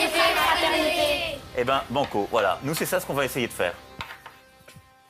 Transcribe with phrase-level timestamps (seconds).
[0.00, 1.38] égalité, fraternité.
[1.58, 2.58] Eh ben, banco, voilà.
[2.64, 3.74] Nous, c'est ça ce qu'on va essayer de faire.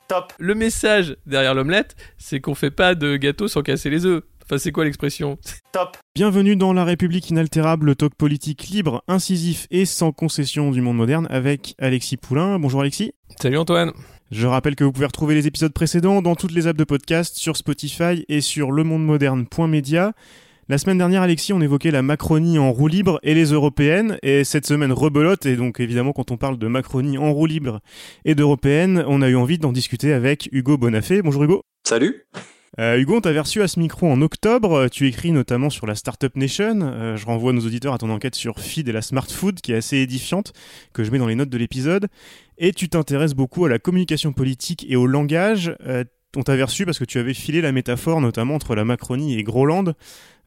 [0.07, 4.23] Top Le message derrière l'omelette, c'est qu'on fait pas de gâteau sans casser les œufs.
[4.43, 5.37] Enfin, c'est quoi l'expression?
[5.71, 10.81] Top Bienvenue dans La République inaltérable, le talk politique libre, incisif et sans concession du
[10.81, 12.59] monde moderne avec Alexis Poulain.
[12.59, 13.13] Bonjour Alexis.
[13.39, 13.93] Salut Antoine.
[14.31, 17.37] Je rappelle que vous pouvez retrouver les épisodes précédents dans toutes les apps de podcast,
[17.37, 20.13] sur Spotify et sur lemondemoderne.media.
[20.71, 24.17] La semaine dernière, Alexis, on évoquait la Macronie en roue libre et les européennes.
[24.23, 25.45] Et cette semaine, rebelote.
[25.45, 27.81] Et donc, évidemment, quand on parle de Macronie en roue libre
[28.23, 31.21] et d'européenne, on a eu envie d'en discuter avec Hugo Bonafé.
[31.21, 31.61] Bonjour Hugo.
[31.83, 32.25] Salut
[32.79, 34.87] Euh, Hugo, on t'avait reçu à ce micro en octobre.
[34.87, 36.79] Tu écris notamment sur la Startup Nation.
[36.83, 39.73] Euh, je renvoie nos auditeurs à ton enquête sur Feed et la Smart Food, qui
[39.73, 40.53] est assez édifiante,
[40.93, 42.07] que je mets dans les notes de l'épisode.
[42.57, 45.75] Et tu t'intéresses beaucoup à la communication politique et au langage.
[45.85, 46.05] Euh,
[46.37, 49.43] on t'avait reçu parce que tu avais filé la métaphore, notamment entre la Macronie et
[49.43, 49.93] Groland.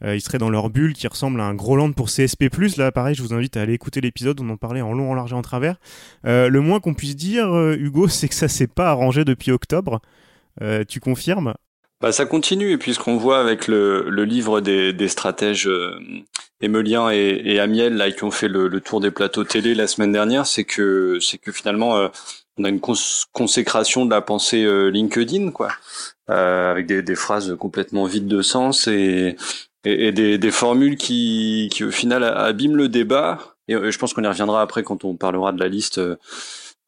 [0.04, 2.48] Euh, ils seraient dans leur bulle qui ressemble à un Groland pour CSP+.
[2.76, 4.40] Là, pareil, je vous invite à aller écouter l'épisode.
[4.40, 5.76] On en parlait en long, en large et en travers.
[6.26, 9.50] Euh, le moins qu'on puisse dire, euh, Hugo, c'est que ça s'est pas arrangé depuis
[9.50, 10.00] octobre.
[10.88, 11.54] Tu confirmes?
[12.04, 15.66] Bah, Ça continue, et puis ce qu'on voit avec le, le livre des, des stratèges
[15.66, 15.98] euh,
[16.60, 19.86] Emilien et, et Amiel, là, qui ont fait le, le, tour des plateaux télé la
[19.86, 22.08] semaine dernière, c'est que, c'est que finalement, euh,
[22.58, 22.92] on a une cons
[23.32, 25.70] consécration de la pensée euh, LinkedIn, quoi,
[26.28, 29.36] avec des, des, phrases complètement vides de sens et,
[29.84, 33.38] et, et des, des, formules qui, qui, au final, abîment le débat.
[33.68, 36.16] Et je pense qu'on y reviendra après quand on parlera de la liste euh,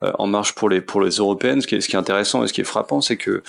[0.03, 1.61] en marche pour les pour les européennes.
[1.62, 3.43] Ce qui est ce qui est intéressant et ce qui est frappant, c'est que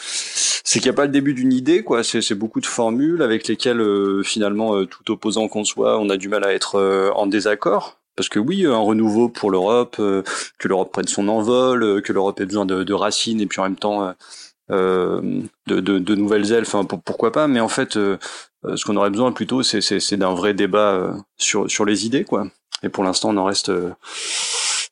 [0.67, 2.03] c'est qu'il n'y a pas le début d'une idée, quoi.
[2.03, 6.17] C'est beaucoup de formules avec lesquelles euh, finalement euh, tout opposant qu'on soit, on a
[6.17, 8.00] du mal à être euh, en désaccord.
[8.17, 12.47] Parce que oui, un renouveau pour l'Europe, que l'Europe prenne son envol, que l'Europe ait
[12.47, 14.11] besoin de, de, racines et puis en même temps
[14.69, 16.66] de, de, de, nouvelles ailes.
[16.66, 21.13] Enfin, pourquoi pas Mais en fait, ce qu'on aurait besoin plutôt, c'est d'un vrai débat
[21.38, 22.47] sur sur les idées, quoi.
[22.83, 23.72] Et pour l'instant, on en reste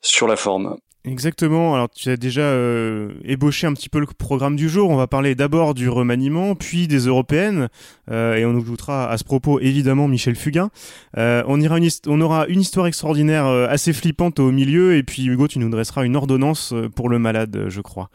[0.02, 0.76] sur la forme.
[1.06, 1.74] Exactement.
[1.74, 4.90] Alors tu as déjà euh, ébauché un petit peu le programme du jour.
[4.90, 7.68] On va parler d'abord du remaniement, puis des européennes,
[8.10, 10.70] euh, et on ajoutera à ce propos évidemment Michel Fugain.
[11.16, 15.26] Euh, on, ira une on aura une histoire extraordinaire assez flippante au milieu, et puis
[15.26, 18.10] Hugo, tu nous dresseras une ordonnance pour le malade, je crois.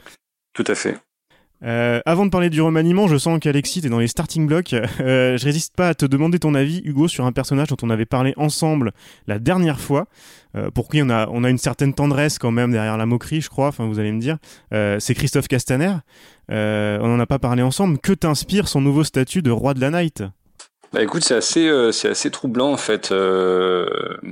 [0.53, 0.97] Tout à fait.
[1.63, 4.75] Euh, avant de parler du remaniement, je sens qu'Alexis est dans les starting blocks.
[5.01, 7.89] Euh, je résiste pas à te demander ton avis, Hugo, sur un personnage dont on
[7.89, 8.91] avait parlé ensemble
[9.27, 10.07] la dernière fois,
[10.55, 13.41] euh, pour qui on a, on a une certaine tendresse quand même derrière la moquerie,
[13.41, 14.37] je crois, enfin vous allez me dire.
[14.73, 15.95] Euh, c'est Christophe Castaner.
[16.51, 17.99] Euh, on n'en a pas parlé ensemble.
[17.99, 20.23] Que t'inspire son nouveau statut de roi de la night?
[20.93, 23.13] Bah écoute, c'est assez, euh, c'est assez troublant en fait.
[23.13, 23.87] Euh,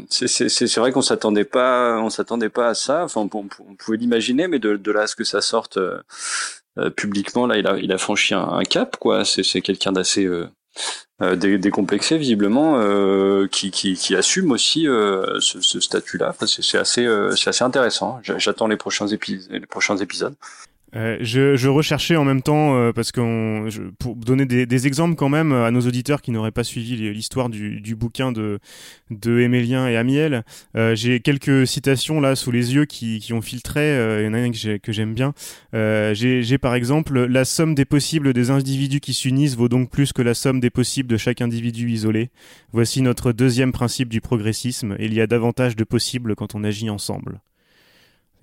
[0.10, 3.06] c'est vrai qu'on s'attendait pas, on s'attendait pas à ça.
[3.06, 6.02] Enfin, on, pouvait l'imaginer, mais de, de, là à ce que ça sorte euh,
[6.96, 9.26] publiquement, là, il a, il a franchi un, un cap, quoi.
[9.26, 12.80] C'est quelqu'un d'assez euh, décomplexé visiblement,
[13.48, 16.34] qui, qui, qui, assume aussi ce, ce statut-là.
[16.46, 18.20] C'est assez, assez intéressant.
[18.24, 20.36] J'attends les prochains épisodes, les prochains épisodes.
[20.96, 23.68] Euh, je, je, recherchais en même temps euh, parce qu'on
[24.00, 27.50] pour donner des, des, exemples quand même à nos auditeurs qui n'auraient pas suivi l'histoire
[27.50, 28.60] du, du, bouquin de
[29.12, 30.44] de Émilien et Amiel.
[30.76, 34.20] Euh, J'ai quelques citations là sous les yeux qui, qui ont filtré.
[34.20, 35.34] Il y en a une que j'aime bien.
[35.74, 40.22] J'ai par exemple la somme des possibles des individus qui s'unissent vaut donc plus que
[40.22, 42.30] la somme des possibles de chaque individu isolé.
[42.72, 44.96] Voici notre deuxième principe du progressisme.
[45.00, 47.42] Il y a davantage de possibles quand on agit ensemble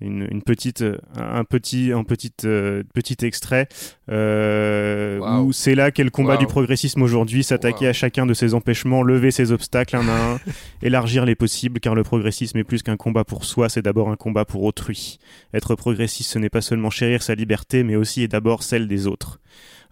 [0.01, 0.83] une, une, petite
[1.15, 3.67] un petit un petit euh, petit extrait
[4.09, 5.45] euh, wow.
[5.45, 6.39] où c'est là qu'est le combat wow.
[6.39, 7.89] du progressisme aujourd'hui s'attaquer wow.
[7.89, 10.39] à chacun de ses empêchements lever ses obstacles un à un
[10.83, 14.15] élargir les possibles car le progressisme est plus qu'un combat pour soi c'est d'abord un
[14.15, 15.19] combat pour autrui
[15.53, 19.07] être progressiste ce n'est pas seulement chérir sa liberté mais aussi et d'abord celle des
[19.07, 19.39] autres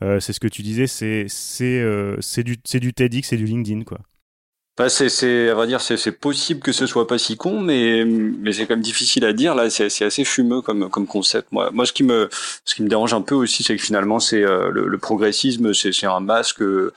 [0.03, 3.37] euh, c'est ce que tu disais c'est c'est euh, c'est du c'est du TEDx c'est
[3.37, 3.99] du LinkedIn quoi
[4.77, 8.03] bah c'est, c'est, à vrai dire, c'est, possible que ce soit pas si con, mais,
[8.03, 9.55] mais c'est quand même difficile à dire.
[9.55, 11.49] Là, c'est, c'est assez fumeux comme, comme concept.
[11.53, 12.27] Moi, moi, ce qui me,
[12.65, 15.93] ce qui me dérange un peu aussi, c'est que finalement, c'est euh, le, progressisme, c'est,
[15.93, 16.91] c'est un masque euh,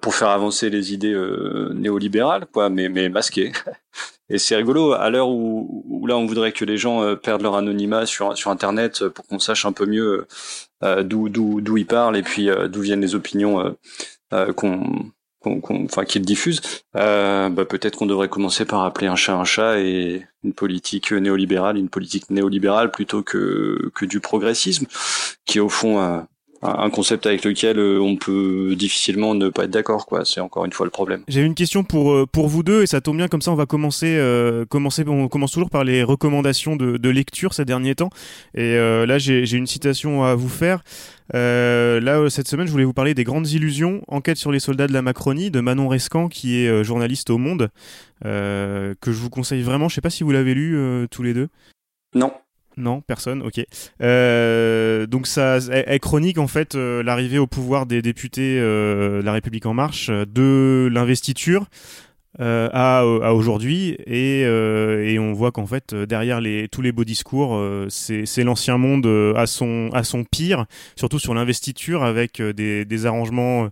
[0.00, 3.52] pour faire avancer les idées euh, néolibérales, quoi, mais, mais masqué.
[4.30, 8.06] Et c'est rigolo à l'heure où, là, on voudrait que les gens perdent leur anonymat
[8.06, 10.26] sur, sur Internet pour qu'on sache un peu mieux
[10.82, 13.76] d'où, d'où, d'où ils parlent et puis d'où viennent les opinions
[14.56, 15.12] qu'on
[15.46, 16.60] enfin qu'il diffuse,
[16.96, 21.12] euh, bah, peut-être qu'on devrait commencer par appeler un chat un chat et une politique
[21.12, 24.86] néolibérale, une politique néolibérale plutôt que que du progressisme,
[25.44, 26.26] qui est au fond
[26.62, 30.24] un, concept avec lequel euh, on peut difficilement ne pas être d'accord quoi.
[30.24, 31.22] C'est encore une fois le problème.
[31.28, 33.56] J'ai une question pour euh, pour vous deux et ça tombe bien comme ça on
[33.56, 34.18] va commencer
[34.68, 38.10] commencer on commence toujours par les recommandations de, de lecture ces derniers temps.
[38.54, 40.82] Et là j'ai une citation à vous faire
[41.34, 44.86] euh, là, cette semaine, je voulais vous parler des grandes illusions, enquête sur les soldats
[44.86, 47.70] de la Macronie, de Manon Rescan, qui est euh, journaliste au Monde,
[48.24, 49.88] euh, que je vous conseille vraiment.
[49.88, 51.48] Je sais pas si vous l'avez lu tous les deux.
[52.14, 52.32] Non.
[52.78, 53.56] Non, personne, ok.
[55.08, 59.72] donc ça, est chronique en fait l'arrivée au pouvoir des députés de la République en
[59.72, 61.68] marche, de l'investiture,
[62.40, 63.96] euh, à, à aujourd'hui.
[64.06, 68.44] Et, euh, et, on voit qu'en fait derrière les, tous les beaux discours euh, c'est
[68.44, 69.06] l'ancien monde
[69.36, 70.66] à son, à son pire
[70.96, 73.68] surtout sur l'investiture avec des, des arrangements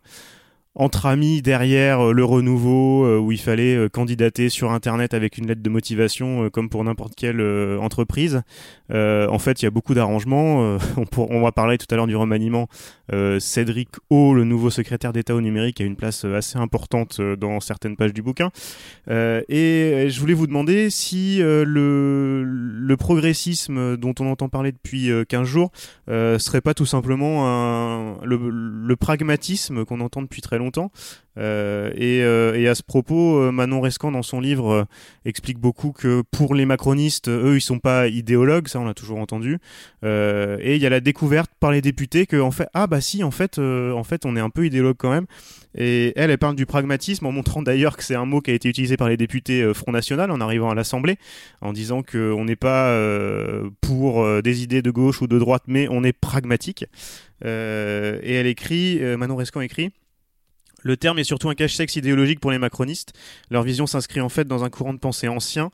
[0.76, 5.38] entre amis derrière euh, le renouveau euh, où il fallait euh, candidater sur internet avec
[5.38, 7.40] une lettre de motivation comme pour n'importe quelle
[7.78, 8.42] entreprise.
[8.90, 10.78] en fait, il y a beaucoup d'arrangements.
[11.16, 12.68] on, va parler tout à l'heure du remaniement.
[13.38, 17.96] Cédric O, le nouveau secrétaire d'État au numérique, a une place assez importante dans certaines
[17.96, 18.50] pages du bouquin.
[19.08, 25.70] et je voulais vous demander si le, progressisme dont on entend parler depuis 15 jours
[26.08, 30.63] serait pas tout simplement le pragmatisme qu'on entend depuis très longtemps
[31.38, 34.86] Euh, euh, et, à ce propos, euh, Manon Rescan, dans son livre,
[35.24, 39.18] explique beaucoup que pour les macronistes, eux, ils sont pas idéologues, ça on l'a toujours
[39.18, 39.58] entendu.
[40.02, 43.24] et il y a la découverte par les députés que, en fait, ah bah si,
[43.24, 45.26] en fait, en fait, on est un peu idéologue quand même.
[45.76, 48.54] Et elle, elle parle du pragmatisme en montrant d'ailleurs que c'est un mot qui a
[48.54, 51.16] été utilisé par les députés Front National en arrivant à l'Assemblée,
[51.60, 52.96] en disant qu'on n'est pas
[53.80, 56.84] pour des idées de gauche ou de droite, mais on est pragmatique.
[57.44, 59.90] et elle écrit, Manon Rescan écrit,
[60.84, 63.14] le terme est surtout un cache-sexe idéologique pour les macronistes.
[63.50, 65.70] Leur vision s'inscrit en fait dans un courant de pensée ancien.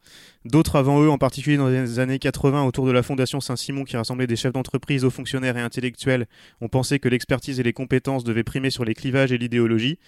[0.47, 3.99] D'autres avant eux, en particulier dans les années 80, autour de la Fondation Saint-Simon qui
[3.99, 6.27] rassemblait des chefs d'entreprise, hauts fonctionnaires et intellectuels,
[6.63, 9.99] ont pensé que l'expertise et les compétences devaient primer sur les clivages et l'idéologie.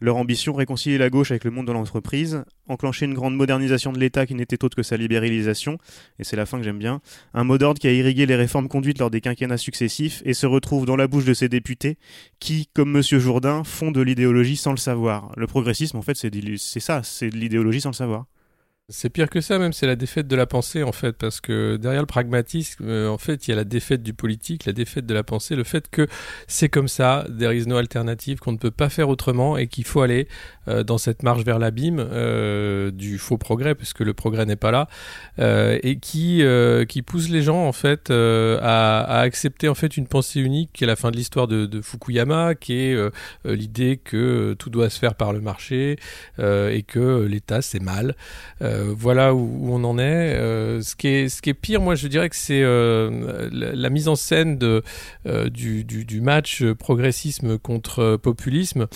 [0.00, 4.00] Leur ambition, réconcilier la gauche avec le monde de l'entreprise, enclencher une grande modernisation de
[4.00, 5.78] l'État qui n'était autre que sa libéralisation,
[6.18, 7.00] et c'est la fin que j'aime bien,
[7.32, 10.46] un mot d'ordre qui a irrigué les réformes conduites lors des quinquennats successifs et se
[10.46, 11.96] retrouve dans la bouche de ces députés
[12.40, 13.02] qui, comme M.
[13.02, 15.30] Jourdain, font de l'idéologie sans le savoir.
[15.36, 18.26] Le progressisme, en fait, c'est ça, c'est de l'idéologie sans le savoir.
[18.88, 21.76] C'est pire que ça, même c'est la défaite de la pensée en fait, parce que
[21.76, 25.06] derrière le pragmatisme, euh, en fait, il y a la défaite du politique, la défaite
[25.06, 26.06] de la pensée, le fait que
[26.46, 29.84] c'est comme ça, there is no alternative, qu'on ne peut pas faire autrement et qu'il
[29.84, 30.28] faut aller
[30.68, 34.70] euh, dans cette marche vers l'abîme euh, du faux progrès, puisque le progrès n'est pas
[34.70, 34.86] là,
[35.82, 36.44] et qui
[36.88, 40.86] qui pousse les gens en fait à, accepter en fait une pensée unique, qui est
[40.86, 42.96] la fin de l'histoire de, Fukuyama, qui est
[43.44, 45.98] l'idée que tout doit se faire par le marché
[46.38, 48.14] et que l'État c'est mal.
[48.96, 50.02] Voilà où, on en est.
[50.34, 53.90] Euh, ce, qui est ce qui est pire, moi, je dirais que c'est euh, la,
[53.90, 58.86] mise en scène du, match progressisme contre populisme.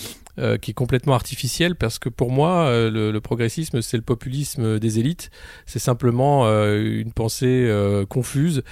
[0.61, 5.29] Qui est complètement artificiel parce que pour moi le, progressisme c'est le populisme des élites
[5.65, 7.71] c'est simplement une pensée
[8.09, 8.63] confuse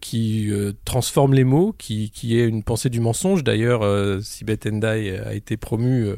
[0.00, 0.52] qui
[0.84, 3.82] transforme les mots qui, qui, est une pensée du mensonge d'ailleurs
[4.22, 6.10] Sibeth Endai a été promu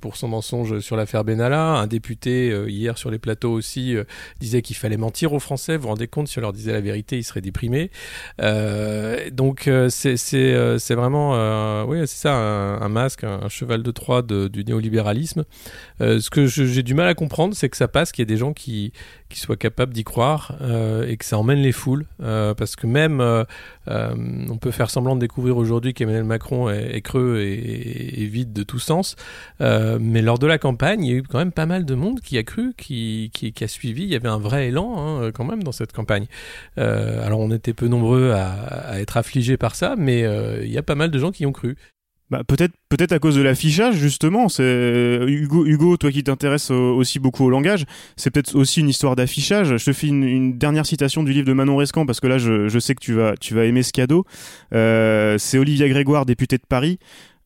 [0.00, 4.04] pour son mensonge sur l'affaire Benalla un député hier sur les plateaux aussi euh,
[4.40, 5.76] disait qu'il fallait mentir aux Français.
[5.76, 7.90] Vous vous rendez compte, si on leur disait la vérité, ils seraient déprimés.
[8.40, 13.90] Euh, donc euh, c'est vraiment oui c'est ça un, masque, un, cheval de
[14.20, 15.44] Du néolibéralisme.
[16.00, 18.36] ce que j'ai du mal à comprendre, c'est que ça passe, qu'il y ait des
[18.36, 18.92] gens qui
[19.28, 20.56] qui soient capables d'y croire
[21.06, 23.20] et que ça emmène les foules, parce que même
[23.86, 28.78] on peut faire semblant de découvrir aujourd'hui qu'Emmanuel Macron est, creux et, vide de tout
[28.78, 29.16] sens,
[29.60, 32.20] mais lors de la campagne, il y a eu quand même pas mal de monde
[32.20, 35.44] qui a cru, qui, qui, a suivi, il y avait un vrai élan hein, quand
[35.44, 36.26] même dans cette campagne.
[36.78, 40.78] Euh, alors on était peu nombreux à, être affligés par ça, mais euh, il y
[40.78, 41.76] a pas mal de gens qui ont cru.
[42.30, 44.48] Bah, peut-être peut-être à cause de l'affichage justement.
[44.48, 47.84] C'est Hugo Hugo toi qui t'intéresses aussi beaucoup au langage
[48.16, 49.76] c'est peut-être aussi une histoire d'affichage.
[49.76, 52.68] Je te fais une, dernière citation du livre de Manon Rescan parce que là je,
[52.68, 54.24] je sais que tu vas tu vas aimer ce cadeau.
[54.74, 56.98] Euh, c'est Olivia Grégoire député de Paris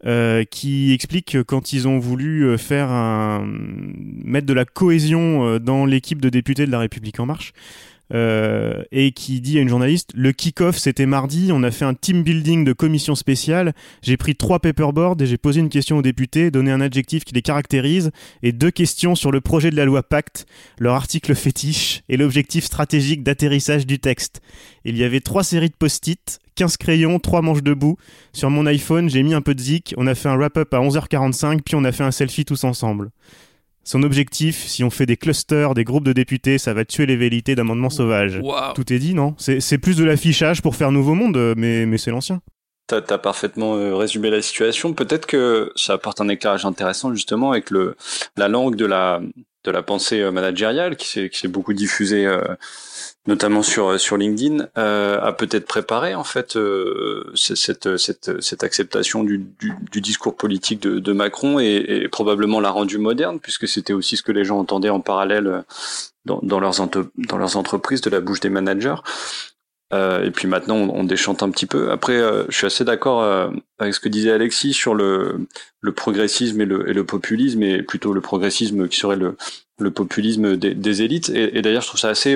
[0.06, 3.46] euh, qui explique que quand ils ont voulu euh, faire un,
[4.22, 7.54] mettre de la cohésion euh, dans l'équipe de députés de la République en marche,
[8.12, 11.94] euh, et qui dit à une journaliste le kick-off c'était mardi, on a fait un
[11.94, 16.02] team building de commission spéciale, j'ai pris trois paperboards et j'ai posé une question aux
[16.02, 18.10] députés, donné un adjectif qui les caractérise
[18.42, 20.46] et deux questions sur le projet de la loi Pacte,
[20.78, 24.40] leur article fétiche et l'objectif stratégique d'atterrissage du texte.
[24.84, 27.96] Il y avait trois séries de post-it 15 crayons, 3 manches debout.
[28.32, 30.78] Sur mon iPhone, j'ai mis un peu de zik, on a fait un wrap-up à
[30.78, 33.10] 11h45, puis on a fait un selfie tous ensemble.
[33.84, 37.16] Son objectif, si on fait des clusters, des groupes de députés, ça va tuer les
[37.16, 38.40] velléités d'amendement sauvage.
[38.74, 39.34] Tout est dit, non?
[39.38, 42.40] C'est plus de l'affichage pour faire nouveau monde, mais, mais c'est l'ancien.
[42.86, 44.92] T'as as parfaitement euh, résumé la situation.
[44.92, 47.96] Peut-être que ça apporte un éclairage intéressant justement avec le
[48.36, 49.22] la langue de la
[49.64, 52.42] de la pensée euh, managériale qui s'est qui s'est beaucoup diffusée euh,
[53.26, 56.58] notamment sur sur LinkedIn a peut-être préparé en fait
[57.34, 62.60] cette cette cette acceptation du du, du discours politique de, de Macron et, et, probablement
[62.60, 65.64] l'a rendu moderne puisque c'était aussi ce que les gens entendaient en parallèle
[66.24, 66.74] dans, dans leurs
[67.16, 68.96] dans leurs entreprises de la bouche des managers.
[69.92, 71.90] Euh, et puis maintenant, on, déchante un petit peu.
[71.92, 75.46] Après, euh, je suis assez d'accord euh, avec ce que disait Alexis sur le,
[75.80, 79.36] le progressisme et le, et le, populisme, et plutôt le progressisme qui serait le,
[79.78, 81.28] le populisme des, des élites.
[81.28, 82.34] Et, et d'ailleurs, je trouve ça assez,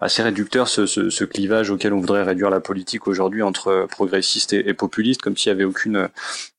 [0.00, 4.52] assez réducteur ce, ce, ce, clivage auquel on voudrait réduire la politique aujourd'hui entre progressistes
[4.52, 6.08] et, et populistes, comme s'il y avait aucune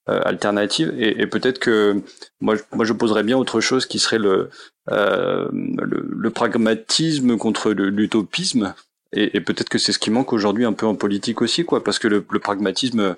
[0.07, 0.93] alternative.
[0.97, 2.01] Et, et peut-être que
[2.41, 4.49] moi, moi, je poserais bien autre chose qui serait le,
[4.89, 8.73] le, le pragmatisme contre l'utopisme
[9.13, 11.83] et, et peut-être que c'est ce qui manque aujourd'hui un peu en politique aussi, quoi,
[11.83, 13.15] parce que le, le pragmatisme,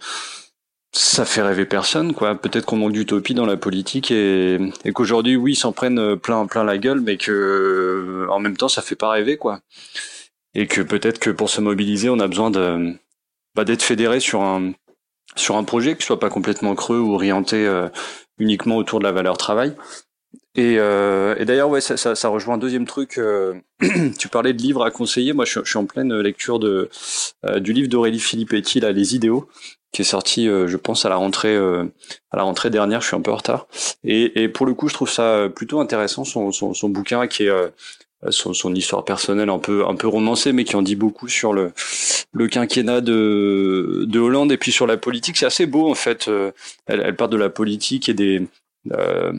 [0.93, 2.35] ça fait rêver personne, quoi.
[2.35, 6.45] Peut-être qu'on manque d'utopie dans la politique et, et qu'aujourd'hui, oui, ils s'en prennent plein,
[6.47, 9.59] plein la gueule, mais que en même temps, ça fait pas rêver, quoi.
[10.53, 12.93] Et que peut-être que pour se mobiliser, on a besoin de
[13.55, 14.73] bah, d'être fédéré sur un
[15.35, 17.87] sur un projet qui soit pas complètement creux ou orienté euh,
[18.37, 19.75] uniquement autour de la valeur travail.
[20.55, 23.17] Et, euh, et d'ailleurs, ouais, ça, ça, ça, rejoint un deuxième truc.
[23.17, 23.53] Euh,
[24.19, 25.31] tu parlais de livres à conseiller.
[25.31, 26.89] Moi, je, suis en pleine lecture de
[27.45, 29.47] euh, du livre d'Aurélie Filippetti, là, Les idéaux,
[29.93, 32.99] qui est sorti, euh, je pense, à la rentrée à la rentrée dernière.
[32.99, 33.67] Je suis un peu en retard.
[34.03, 37.43] Et, et pour le coup, je trouve ça plutôt intéressant son, son, son bouquin qui
[37.43, 37.51] est
[38.29, 41.53] son, son, histoire personnelle un peu un peu romancée, mais qui en dit beaucoup sur
[41.53, 41.73] le
[42.33, 45.37] le quinquennat de de Hollande et puis sur la politique.
[45.37, 46.29] C'est assez beau en fait.
[46.87, 48.47] Elle, elle part de la politique et des
[48.91, 49.33] euh,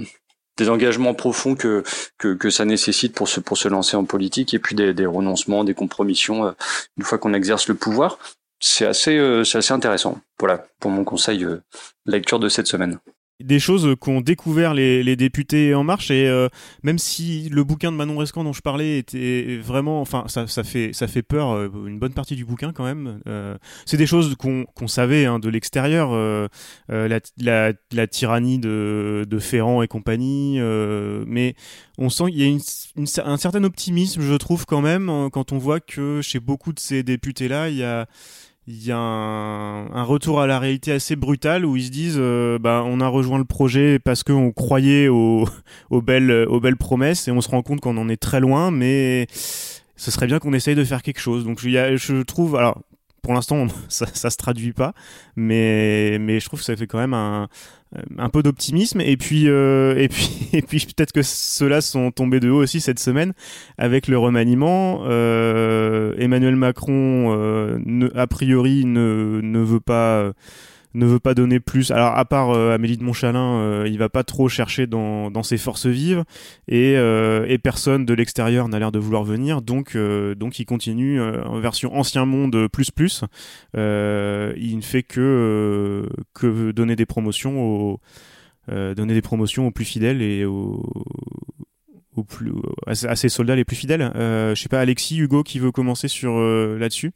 [0.57, 1.83] des engagements profonds que,
[2.19, 5.07] que, que ça nécessite pour se pour se lancer en politique et puis des, des
[5.07, 6.53] renoncements, des compromissions euh,
[6.99, 8.19] une fois qu'on exerce le pouvoir.
[8.61, 10.21] C'est assez euh, c'est assez intéressant.
[10.39, 11.63] Voilà pour mon conseil euh,
[12.07, 12.99] lecture de cette semaine
[13.43, 16.49] des choses qu'ont découvert les, les, députés En Marche et euh,
[16.83, 20.65] même si le bouquin de Manon Rescan dont je parlais était vraiment, enfin ça, ça
[20.65, 23.21] fait ça fait peur euh, une bonne partie du bouquin quand même.
[23.27, 23.57] Euh,
[23.87, 26.49] c'est des choses qu'on qu'on savait hein, de l'extérieur, euh,
[26.91, 30.59] euh, la, la, la, tyrannie de, de Ferrand et compagnie,
[31.27, 31.55] mais
[31.99, 32.61] on sent qu'il y a une,
[32.97, 36.81] une, un certain optimisme, je trouve quand même, quand on voit que chez beaucoup de
[36.81, 38.07] ces députés là, il y a
[38.69, 42.59] il y a un, retour à la réalité assez brutal où ils se disent euh,
[42.59, 45.47] bah, on a rejoint le projet parce qu'on croyait aux,
[45.91, 49.27] belles, aux belles promesses et on se rend compte qu'on en est très loin mais
[49.97, 51.45] ce serait bien qu'on essaye de faire quelque chose.
[51.45, 52.81] Donc je, je trouve alors
[53.23, 54.93] pour l'instant ça, se traduit pas
[55.37, 57.49] mais mais je trouve que ça fait quand même un,
[58.19, 59.01] un peu d'optimisme.
[59.01, 62.81] Et puis euh, et puis et puis peut-être que ceux-là sont tombés de haut aussi
[62.81, 63.33] cette semaine
[63.79, 65.03] avec le remaniement.
[65.05, 70.33] Euh, Emmanuel Macron euh, ne, a priori ne, ne veut pas
[70.95, 71.91] ne veut pas donner plus.
[71.91, 75.59] Alors à part euh, Amélie de Montchalin, euh, il va pas trop chercher dans, ses
[75.59, 76.25] forces vives
[76.69, 79.63] et, euh, et personne de l'extérieur n'a l'air de vouloir venir.
[79.63, 83.25] Donc donc il continue en version ancien monde plus plus.
[83.75, 86.09] il ne fait que
[86.73, 88.01] donner des promotions aux
[88.69, 90.85] donner des promotions aux plus fidèles et aux
[92.29, 92.53] plus,
[92.87, 94.13] à ses soldats les plus fidèles.
[94.15, 97.13] je sais pas, Alexis, Hugo, qui veut commencer sur là-dessus?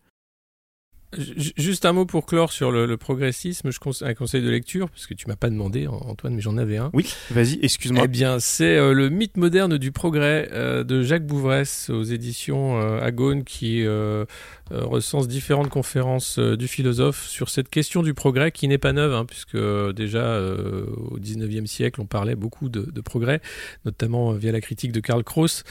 [1.57, 4.91] Juste un mot pour clore sur le, le progressisme, je conseille un conseil de lecture,
[4.91, 6.91] parce que tu m'as pas demandé, Antoine, mais j'en avais un.
[6.93, 8.03] Oui, vas-y, excuse-moi.
[8.05, 12.81] Eh bien, c'est euh, le mythe moderne du progrès euh, de Jacques Bouvresse aux éditions
[12.81, 14.25] euh, Agone, qui euh,
[14.71, 19.25] recense différentes conférences du philosophe sur cette question du progrès, qui n'est pas neuve, hein,
[19.25, 23.41] puisque déjà au 19e siècle, on parlait beaucoup de, de progrès,
[23.85, 25.65] notamment via la critique de Karl Kraus.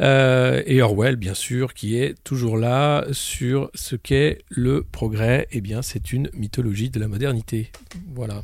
[0.00, 5.46] Euh, et Orwell, bien sûr, qui est toujours là sur ce qu'est le progrès.
[5.52, 7.70] Eh bien, c'est une mythologie de la modernité.
[8.14, 8.42] Voilà.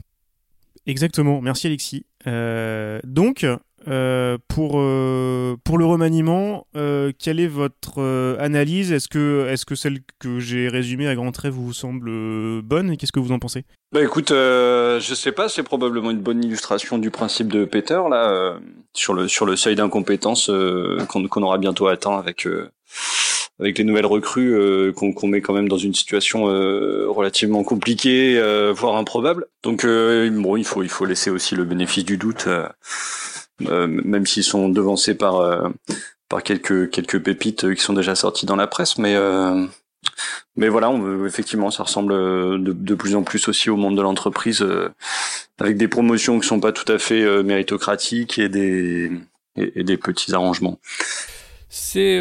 [0.86, 1.40] Exactement.
[1.40, 2.06] Merci Alexis.
[2.26, 3.46] Euh, donc,
[3.88, 8.92] euh, pour, euh, pour le remaniement, euh, quelle est votre euh, analyse?
[8.92, 12.10] Est-ce que, est que celle que j'ai résumée à grands traits vous semble
[12.62, 12.90] bonne?
[12.90, 13.64] Et qu'est-ce que vous en pensez?
[13.92, 18.58] Bah écoute, je sais pas, c'est probablement une bonne illustration du principe de Peter là
[18.92, 20.50] sur le sur le seuil d'incompétence
[21.08, 22.48] qu'on aura bientôt atteint avec
[23.58, 28.40] avec les nouvelles recrues qu'on met quand même dans une situation relativement compliquée,
[28.74, 29.46] voire improbable.
[29.62, 32.68] Donc bon, il faut il faut laisser aussi le bénéfice du doute euh,
[33.60, 35.68] même s'ils sont devancés par euh,
[36.28, 39.66] par quelques quelques pépites qui sont déjà sorties dans la presse, mais euh,
[40.56, 44.64] mais voilà, on, effectivement, ça ressemble de, plus en plus aussi au monde de l'entreprise,
[45.58, 49.10] avec des promotions qui sont pas tout à fait méritocratiques et des
[49.56, 50.78] et, des petits arrangements.
[51.68, 52.20] C'est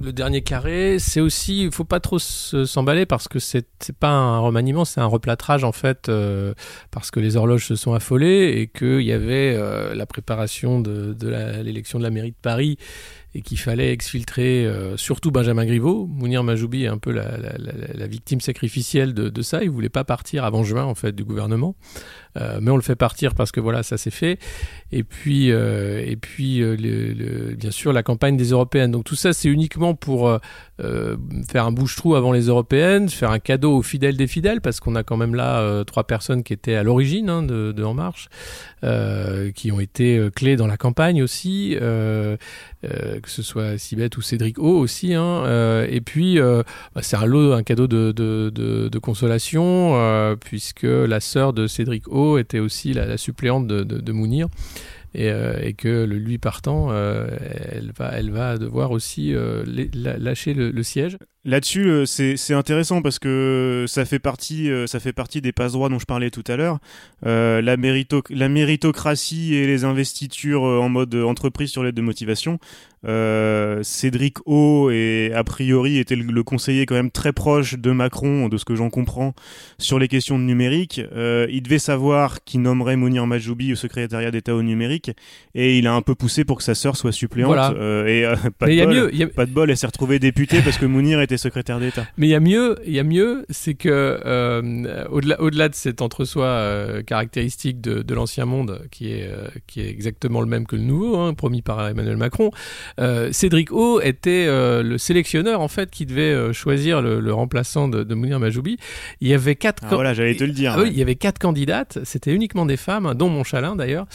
[0.00, 3.66] le dernier carré, c'est aussi, il faut pas trop s'emballer parce que c'est
[3.98, 6.52] pas un remaniement, c'est un replâtrage en fait, euh,
[6.90, 11.12] parce que les horloges se sont affolées et qu'il y avait euh, la préparation de,
[11.12, 11.28] de
[11.62, 12.76] l'élection de la mairie de Paris
[13.34, 16.06] et qu'il fallait exfiltrer euh, surtout Benjamin Griveaux.
[16.06, 17.26] Mounir Majoubi est un peu la,
[18.06, 19.64] victime sacrificielle de, ça.
[19.64, 21.74] Il voulait pas partir avant juin en fait du gouvernement,
[22.36, 24.38] euh, mais on le fait partir parce que voilà ça s'est fait.
[24.92, 26.62] Et puis euh, et puis
[27.56, 28.92] bien sûr la campagne des européennes.
[28.92, 30.38] Donc tout ça c'est uniquement pour
[31.48, 34.96] faire un bouche-trou avant les européennes, faire un cadeau aux fidèles des fidèles parce qu'on
[34.96, 38.28] a quand même là trois personnes qui étaient à l'origine hein, de, En Marche,
[39.54, 41.76] qui ont été clés dans la campagne aussi
[43.24, 45.14] que ce soit Sibeth ou Cédric O aussi.
[45.14, 46.62] Hein, euh, et puis, euh,
[46.94, 52.92] bah, c'est un cadeau de, consolation, euh, puisque la sœur de Cédric O était aussi
[52.92, 54.48] la, suppléante de, Mounir.
[55.14, 59.32] Et, et, que le lui partant, elle, va, elle va devoir aussi
[59.94, 61.18] lâcher le, le, siège.
[61.46, 65.72] Là-dessus, euh, c'est intéressant parce que ça fait partie, euh, ça fait partie des passe
[65.72, 66.78] droits dont je parlais tout à l'heure.
[67.26, 72.58] Euh, la, mérito la méritocratie et les investitures en mode entreprise sur l'aide de motivation.
[73.82, 78.56] Cédric O et a priori était le, conseiller quand même très proche de Macron, de
[78.56, 79.34] ce que j'en comprends,
[79.76, 81.02] sur les questions de numérique.
[81.14, 85.10] il devait savoir qu'il nommerait Mounir Majoubi au secrétariat d'État au numérique
[85.54, 87.76] et il a un peu poussé pour que sa sœur soit suppléante.
[88.08, 88.24] et
[88.58, 91.80] pas, de bol, pas de bol, elle s'est retrouvée députée parce que Mounir était secrétaire
[91.80, 92.06] d'État.
[92.16, 93.88] Mais il y a mieux, il y a mieux, c'est que
[94.24, 99.48] euh, au-delà, au-delà de cet entre-soi euh, caractéristique de, de, l'ancien monde, qui est euh,
[99.66, 102.50] qui est exactement le même que le nouveau, hein, promis par Emmanuel Macron,
[103.32, 108.14] Cédric O était le sélectionneur en fait qui devait choisir le, le, remplaçant de, de
[108.14, 108.78] Mounir Majoubi.
[109.20, 109.82] Il y avait quatre.
[109.86, 110.74] Ah, voilà, j'allais te le dire.
[110.76, 111.98] Ah, oui, il y avait quatre candidates.
[112.04, 114.06] C'était uniquement des femmes, dont mon chalin d'ailleurs.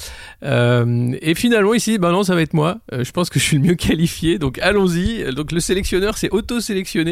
[0.43, 2.79] et finalement ici, ben non, ça va être moi.
[2.91, 5.33] je pense que je suis le mieux qualifié, donc allons-y.
[5.33, 7.08] Donc le sélectionneur s'est auto-sélectionné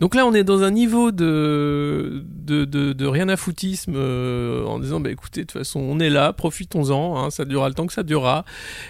[0.00, 5.00] donc là, on est dans un niveau de, de, rien à foutisme euh, en disant,
[5.00, 7.92] bah, écoutez, de toute façon, on est là, profitons-en, hein, ça durera le temps que
[7.92, 8.44] ça durera.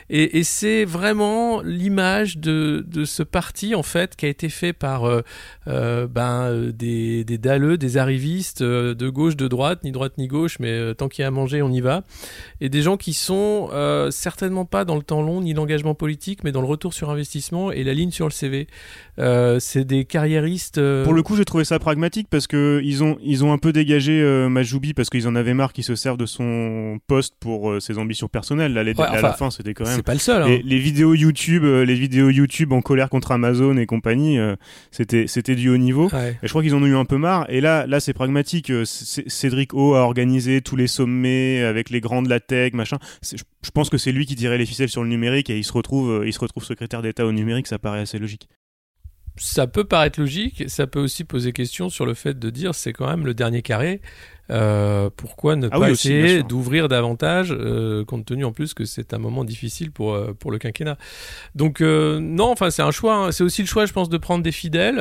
[0.08, 5.04] Et, c'est vraiment l'image de, de ce parti, en fait, qui a été fait par
[5.04, 5.20] euh,
[5.68, 10.58] euh ben, des, des dalleux, des arrivistes, de gauche, de droite, ni droite ni gauche,
[10.58, 12.02] mais tant qu'il y a à manger, on y va.
[12.60, 13.68] Et des gens qui sont
[14.10, 17.70] certainement pas dans le temps long, ni l'engagement politique, mais dans le retour sur investissement
[17.70, 18.66] et la ligne sur le CV.
[19.58, 20.04] c'est des
[20.78, 23.58] euh, Pour le coup, j'ai trouvé ça pragmatique parce que ils ont ils ont un
[23.58, 27.34] peu dégagé euh, Majoubi parce qu'ils en avaient marre qu'il se servent de son poste
[27.40, 28.72] pour euh, ses ambitions personnelles.
[28.72, 29.96] Là, à la fin, c'était quand même.
[29.96, 30.42] C'est pas le seul.
[30.42, 30.58] Hein.
[30.64, 34.38] Les, vidéos YouTube, les vidéos YouTube en colère contre Amazon et compagnie,
[34.90, 36.08] c'était c'était du haut niveau.
[36.08, 37.46] Et je crois qu'ils en ont eu un peu marre.
[37.48, 38.72] Et là, là, c'est pragmatique.
[38.84, 42.98] Cédric O a organisé tous les sommets avec les grands de la tech, machin.
[43.22, 45.72] Je pense que c'est lui qui tirait les ficelles sur le numérique et il se
[45.72, 47.66] retrouve, il se retrouve secrétaire d'État au numérique.
[47.66, 48.48] Ça paraît assez logique
[49.40, 52.92] ça peut paraître logique, ça peut aussi poser question sur le fait de dire c'est
[52.92, 54.00] quand même le dernier carré.
[54.50, 59.14] Euh, pourquoi ne ah pas essayer d'ouvrir davantage, euh, compte tenu en plus que c'est
[59.14, 60.98] un moment difficile pour, euh, pour le quinquennat.
[61.54, 63.32] Donc non, enfin c'est un choix, hein.
[63.32, 65.00] c'est aussi le choix je pense de prendre des fidèles,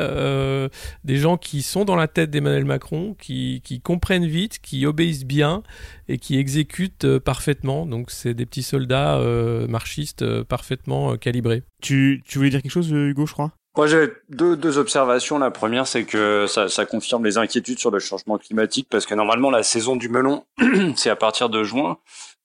[1.04, 5.26] des gens qui sont dans la tête d'Emmanuel Macron, qui, qui comprennent vite, qui obéissent
[5.26, 5.62] bien
[6.08, 7.86] et qui exécutent parfaitement.
[7.86, 9.20] Donc c'est des petits soldats
[9.68, 11.62] marchistes parfaitement calibrés.
[11.82, 13.52] Tu, tu voulais dire quelque chose Hugo je crois?
[13.76, 15.38] Moi, j'ai deux, deux observations.
[15.38, 19.14] La première, c'est que ça, ça confirme les inquiétudes sur le changement climatique, parce que
[19.14, 20.44] normalement, la saison du melon,
[20.96, 21.98] c'est à partir de juin,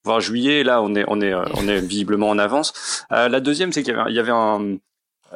[0.03, 0.63] voire juillet.
[0.63, 3.05] Là, on est, on est, on est visiblement en avance.
[3.11, 4.77] Euh, la deuxième, c'est qu'il y avait, il y avait un,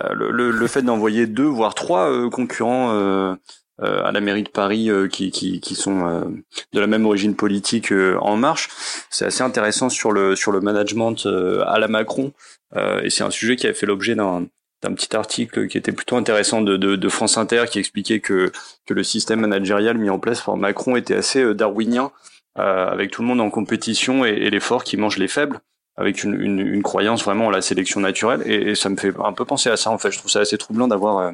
[0.04, 3.36] euh, le, le, fait d'envoyer deux, voire trois euh, concurrents euh,
[3.80, 8.36] à la mairie de Paris qui, qui, qui sont de la même origine politique en
[8.36, 8.67] marche.
[9.10, 11.25] C'est assez intéressant sur le sur le management
[11.65, 12.34] à la Macron
[12.75, 14.47] et c'est un sujet qui a fait l'objet d'un
[14.81, 18.51] d'un petit article qui était plutôt intéressant de, de, de, France Inter qui expliquait que,
[18.85, 22.11] que le système managérial mis en place par Macron était assez euh, darwinien,
[22.57, 25.59] euh, avec tout le monde en compétition et, et les forts qui mangent les faibles,
[25.97, 28.41] avec une, une, une croyance vraiment en la sélection naturelle.
[28.45, 30.11] Et, et, ça me fait un peu penser à ça en fait.
[30.11, 31.31] Je trouve ça assez troublant d'avoir euh,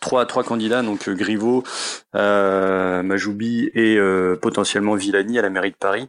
[0.00, 1.62] trois trois candidats, donc euh, Griveaux,
[2.14, 3.98] euh, Majoubi et
[4.40, 6.08] potentiellement Villani à la mairie de Paris.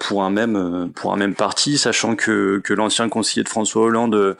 [0.00, 4.14] pour un même pour un même parti, sachant que, que l'ancien conseiller de François Hollande
[4.14, 4.36] euh,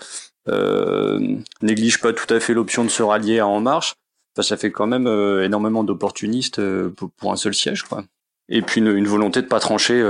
[1.63, 3.95] néglige pas tout à fait l'option de se rallier à En Marche.
[4.41, 8.05] ça fait quand même euh, énormément d'opportunistes euh, pour, un seul siège, quoi.
[8.49, 10.01] Et puis une, volonté de pas trancher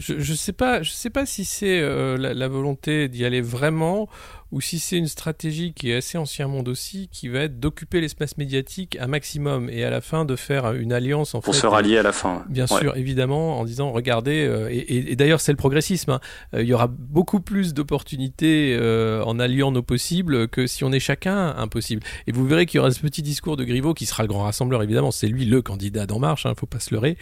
[0.00, 4.08] je, je sais pas, je sais pas si c'est euh, la, volonté d'y aller vraiment
[4.52, 8.00] ou si c'est une stratégie qui est assez ancien monde aussi, qui va être d'occuper
[8.00, 11.60] l'espace médiatique un maximum et à la fin de faire une alliance en pour fait,
[11.60, 12.44] se rallier à la fin.
[12.48, 12.80] Bien Ouais.
[12.80, 16.10] sûr, évidemment, en disant regardez, euh, et, et- et d'ailleurs c'est le progressisme.
[16.10, 16.20] hein.
[16.54, 20.92] Euh, il y aura beaucoup plus d'opportunités euh, en alliant nos possibles que si on
[20.92, 22.02] est chacun impossible.
[22.26, 24.42] Et vous verrez qu'il y aura ce petit discours de Griveaux qui sera le grand
[24.42, 24.82] rassembleur.
[24.82, 27.16] Évidemment, c'est lui le candidat d'En Marche, hein, faut pas se leurrer.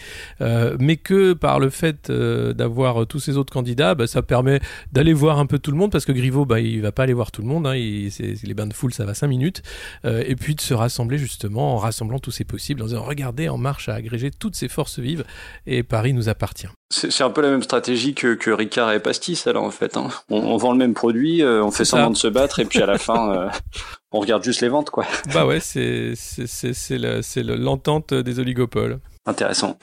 [0.78, 4.60] Mais que par le fait d'avoir tous ces autres candidats, bah, ça permet
[4.92, 7.12] d'aller voir un peu tout le monde parce que Griveaux, bah, il va pas aller
[7.18, 7.66] voir tout le monde.
[7.66, 8.10] Hein, il-
[8.42, 9.62] les bains de foule, ça va 5 minutes.
[10.04, 13.48] Euh, et puis de se rassembler justement en rassemblant tous ces possibles, en disant regardez,
[13.48, 15.24] En Marche a agrégé toutes ses forces vives
[15.66, 16.68] et Paris nous appartient.
[16.90, 19.96] C'est un peu la même stratégie que, que Ricard et Pastis, alors en fait.
[19.98, 20.08] Hein.
[20.30, 21.90] On, on vend le même produit, euh, on fait ça.
[21.98, 23.48] semblant de se battre, et puis à la fin, euh,
[24.12, 25.04] on regarde juste les ventes, quoi.
[25.34, 29.00] bah ouais, c'est c'est- c'est- c'est le- c'est le- l'entente des oligopoles.
[29.26, 29.76] Intéressant.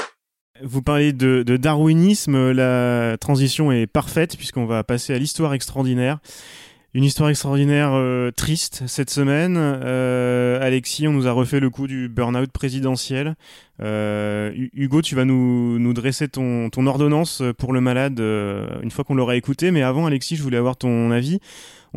[0.63, 6.19] Vous parlez de, de darwinisme, la transition est parfaite puisqu'on va passer à l'histoire extraordinaire.
[6.95, 9.57] Une histoire extraordinaire euh, triste cette semaine.
[9.57, 13.35] Euh, Alexis, on nous a refait le coup du burn-out présidentiel.
[13.81, 18.91] Euh, Hu- Hugo, tu vas nous, nous dresser ton, ton ordonnance pour le malade une
[18.91, 19.71] fois qu'on l'aura écouté.
[19.71, 21.41] Mais avant, Alexis, je voulais avoir ton avis.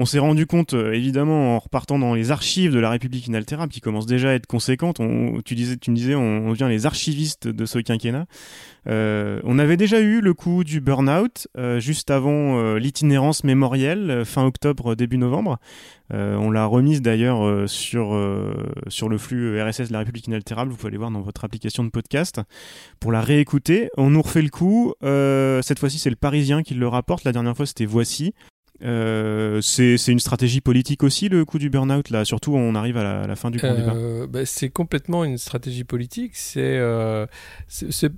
[0.00, 3.72] On s'est rendu compte, euh, évidemment, en repartant dans les archives de la République inaltérable,
[3.72, 5.00] qui commencent déjà à être conséquentes.
[5.00, 8.26] On, tu, disais, tu me disais, on, devient les archivistes de ce quinquennat.
[8.86, 14.46] Euh, on avait déjà eu le coup du burn-out euh, juste avant l'itinérance mémorielle, fin
[14.46, 15.58] octobre, début novembre.
[16.10, 18.18] On l'a remise d'ailleurs sur,
[18.86, 20.70] sur le flux RSS de la République inaltérable.
[20.70, 22.40] Vous pouvez aller voir dans votre application de podcast
[22.98, 23.90] pour la réécouter.
[23.98, 24.94] On nous refait le coup.
[25.02, 27.24] Cette fois-ci, c'est le Parisien qui le rapporte.
[27.24, 28.32] La dernière fois, c'était Voici.
[28.84, 32.24] Euh, c'est c'est une stratégie politique aussi, le coup du burn-out, là.
[32.24, 33.94] Surtout, on arrive à la, à la fin du grand débat.
[33.94, 36.32] Euh, bah, c'est complètement une stratégie politique.
[36.34, 37.26] C'est euh,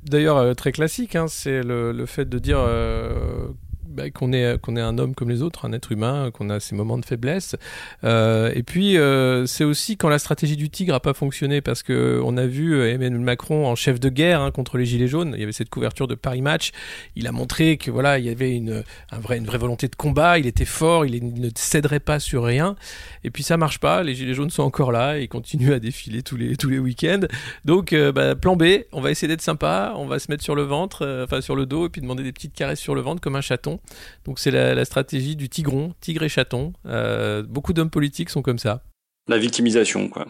[0.05, 1.17] d'ailleurs euh, très classique.
[1.17, 1.27] hein.
[1.29, 3.49] C'est le, le fait de dire euh,
[3.91, 6.61] bah, qu'on est, qu'on est un homme comme les autres, un être humain, qu'on a
[6.61, 7.57] ses moments de faiblesse.
[8.05, 11.83] Euh, et puis, euh, c'est aussi quand la stratégie du tigre a pas fonctionné, parce
[11.83, 15.09] que on a vu euh, Emmanuel Macron en chef de guerre hein, contre les Gilets
[15.09, 15.33] jaunes.
[15.35, 16.71] Il y avait cette couverture de Paris Match.
[17.17, 19.97] Il a montré que voilà, il y avait une, un vrai, une vraie volonté de
[19.97, 20.39] combat.
[20.39, 22.77] Il était fort, il, ne céderait pas sur rien.
[23.25, 24.05] Et puis ça marche pas.
[24.05, 27.27] Les Gilets jaunes sont encore là et continuent à défiler tous les, tous les week-ends.
[27.65, 29.95] Donc, bah, plan B, on va essayer d'être sympa.
[29.97, 32.33] On va se mettre sur le ventre, enfin sur le dos, et puis demander des
[32.33, 33.80] petites caresses sur le ventre comme un chaton.
[34.25, 36.73] Donc c'est la, la stratégie du tigron, tigre et chaton.
[36.87, 38.83] Euh, beaucoup d'hommes politiques sont comme ça.
[39.29, 40.27] La victimisation, quoi.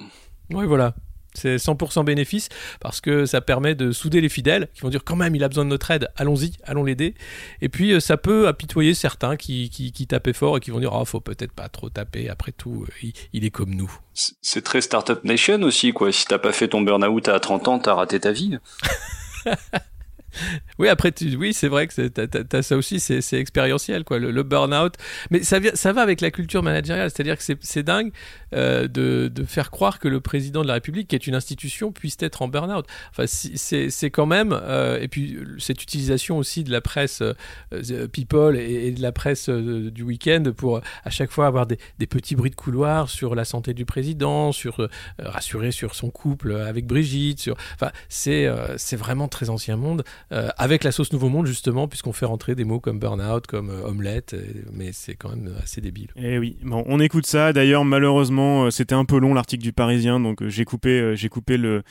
[0.53, 0.95] Oui, voilà.
[1.33, 2.49] C'est 100% bénéfice
[2.81, 5.49] parce que ça permet de souder les fidèles qui vont dire quand même il a
[5.49, 7.15] besoin de notre aide, allons-y, allons l'aider.
[7.61, 10.81] Et puis euh, ça peut apitoyer certains qui, qui, qui tapaient fort et qui vont
[10.81, 13.93] dire oh faut peut-être pas trop taper, après tout euh, il, il est comme nous.
[14.13, 16.11] C'est- C'est très Startup Nation aussi, quoi.
[16.11, 18.59] Si t'as pas fait ton burn-out à 30 ans, t'as raté ta vie.
[20.79, 24.43] Oui, après, oui, c'est vrai que t'as, t'as- ça aussi, c'est, c'est expérientiel, quoi, le,
[24.43, 24.95] burn-out.
[25.31, 28.13] Mais ça, ça va avec la culture managériale, c'est-à-dire que c'est, dingue
[28.55, 32.17] euh, de, faire croire que le président de la République, qui est une institution, puisse
[32.21, 32.87] être en burn-out.
[33.11, 38.09] Enfin, c'est, c'est quand même, euh, et puis cette utilisation aussi de la presse euh,
[38.09, 42.51] people et, de la presse du week-end pour à chaque fois avoir des, petits bruits
[42.51, 44.89] de couloir sur la santé du président, sur
[45.19, 50.05] rassurer sur son couple avec Brigitte, sur, enfin, c'est, c'est vraiment très ancien monde.
[50.33, 53.69] Euh, avec la sauce Nouveau Monde justement, puisqu'on fait rentrer des mots comme burn-out, comme
[53.71, 56.07] euh, omelette, euh, mais c'est quand même assez débile.
[56.15, 57.53] Eh oui, bon, on écoute ça.
[57.53, 61.57] D'ailleurs, malheureusement, euh, c'était un peu long l'article du Parisien, donc j'ai coupé, j'ai coupé
[61.57, 61.83] le,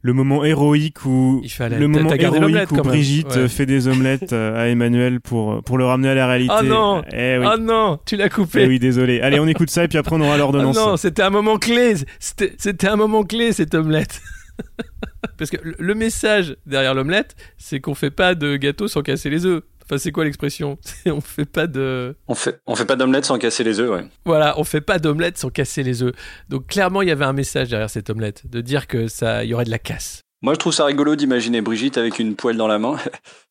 [0.00, 2.76] le moment héroïque où le moment héroïque où.
[2.82, 3.48] Brigitte Ouais.
[3.48, 6.54] fait des omelettes à Emmanuel pour pour le ramener à la réalité.
[6.56, 7.46] Ah non Eh oui.
[7.46, 8.66] Oh non, tu l'as Eh coupé.
[8.66, 9.20] oui, désolé.
[9.20, 10.76] Allez, on écoute ça et puis après on aura l'ordonnance.
[10.76, 11.94] non, c'était un moment clé.
[12.18, 14.20] C'était un moment clé cette omelette.
[15.38, 19.46] Parce que le- message derrière l'omelette, c'est qu'on fait pas de gâteau sans casser les
[19.46, 19.62] œufs.
[19.84, 22.14] Enfin, c'est quoi l'expression On fait pas de.
[22.28, 24.04] On fait, on fait pas d'omelette sans casser les œufs, ouais.
[24.24, 26.12] Voilà, on fait pas d'omelette sans casser les œufs.
[26.48, 29.50] Donc clairement, il y avait un message derrière cette omelette, de dire que ça, il
[29.50, 30.20] y aurait de la casse.
[30.42, 32.96] Moi, je trouve ça rigolo d'imaginer Brigitte avec une poêle dans la main.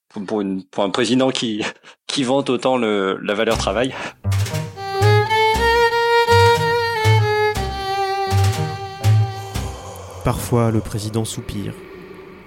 [0.10, 1.64] Pour, pour une, pour un président qui,
[2.08, 3.94] qui vante autant le, la valeur travail.
[10.24, 11.74] Parfois, le président soupire.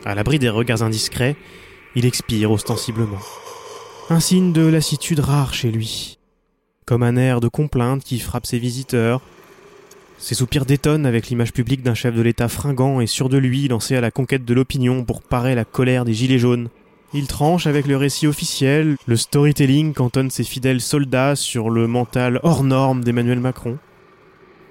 [0.04, 1.34] À l'abri des regards indiscrets,
[1.96, 3.18] il expire ostensiblement.
[4.10, 6.18] Un signe de lassitude rare chez lui.
[6.86, 9.22] Comme un air de complainte qui frappe ses visiteurs.
[10.18, 13.66] Ses soupirs détonnent avec l'image publique d'un chef de l'État fringant et sûr de lui,
[13.66, 16.68] lancé à la conquête de l'opinion pour parer la colère des gilets jaunes.
[17.12, 22.40] Il tranche avec le récit officiel, le storytelling cantonne ses fidèles soldats sur le mental
[22.42, 23.78] hors norme d'Emmanuel Macron.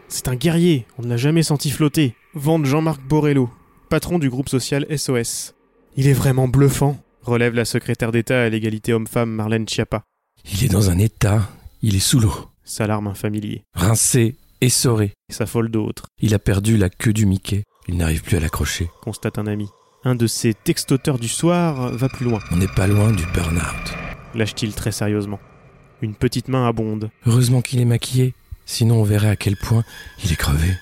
[0.07, 2.15] C'est un guerrier, on ne l'a jamais senti flotter.
[2.35, 3.49] Vente Jean-Marc Borello,
[3.89, 5.53] patron du groupe social SOS.
[5.95, 6.97] Il est vraiment bluffant.
[7.21, 10.03] relève la secrétaire d'État à l'égalité homme-femme Marlène Schiappa.
[10.51, 11.49] Il est dans un état,
[11.81, 12.33] il est sous l'eau,
[12.65, 13.63] S'alarme un familier.
[13.75, 15.13] rincé, essoré.
[15.31, 17.63] S'affole d'autres, Il a perdu la queue du Mickey.
[17.87, 18.89] Il n'arrive plus à l'accrocher.
[19.01, 19.69] constate un ami.
[20.05, 23.93] Un de ces textoteurs du soir va plus loin, On n'est pas loin du burn-out.
[24.35, 25.39] lâche-t-il très sérieusement.
[26.01, 27.09] Une petite main abonde.
[27.25, 28.33] Heureusement qu'il est maquillé,
[28.65, 29.83] sinon on verrait à quel point
[30.25, 30.73] il est crevé.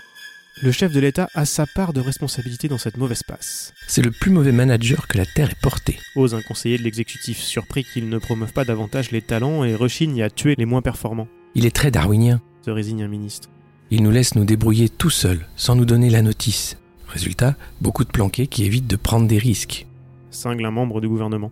[0.63, 3.73] Le chef de l'État a sa part de responsabilité dans cette mauvaise passe.
[3.87, 5.97] C'est le plus mauvais manager que la Terre ait porté.
[6.15, 10.21] Ose un conseiller de l'exécutif surpris qu'il ne promeuve pas davantage les talents et rechigne
[10.21, 12.41] à tuer les moins performants, Il est très darwinien.
[12.63, 13.49] se résigne un ministre.
[13.89, 16.77] Il nous laisse nous débrouiller tout seul, sans nous donner la notice.
[17.07, 19.87] Résultat, beaucoup de planqués qui évitent de prendre des risques.
[20.29, 21.51] Cingle un membre du gouvernement.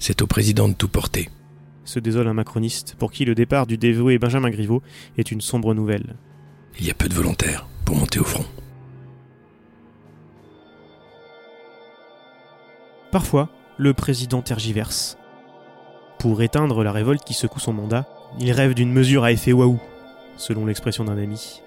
[0.00, 1.28] C'est au président de tout porter.
[1.84, 4.82] Se désole un macroniste pour qui le départ du dévoué Benjamin Griveaux
[5.16, 6.16] est une sombre nouvelle.
[6.78, 8.44] Il y a peu de volontaires pour monter au front.
[13.10, 15.18] Parfois, le président tergiverse.
[16.18, 18.06] Pour éteindre la révolte qui secoue son mandat,
[18.38, 19.80] il rêve d'une mesure à effet waouh,
[20.36, 21.62] selon l'expression d'un ami.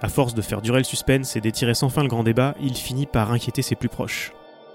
[0.00, 2.74] À force de faire durer le suspense et d'étirer sans fin le grand débat, il
[2.74, 4.32] finit par inquiéter ses plus proches.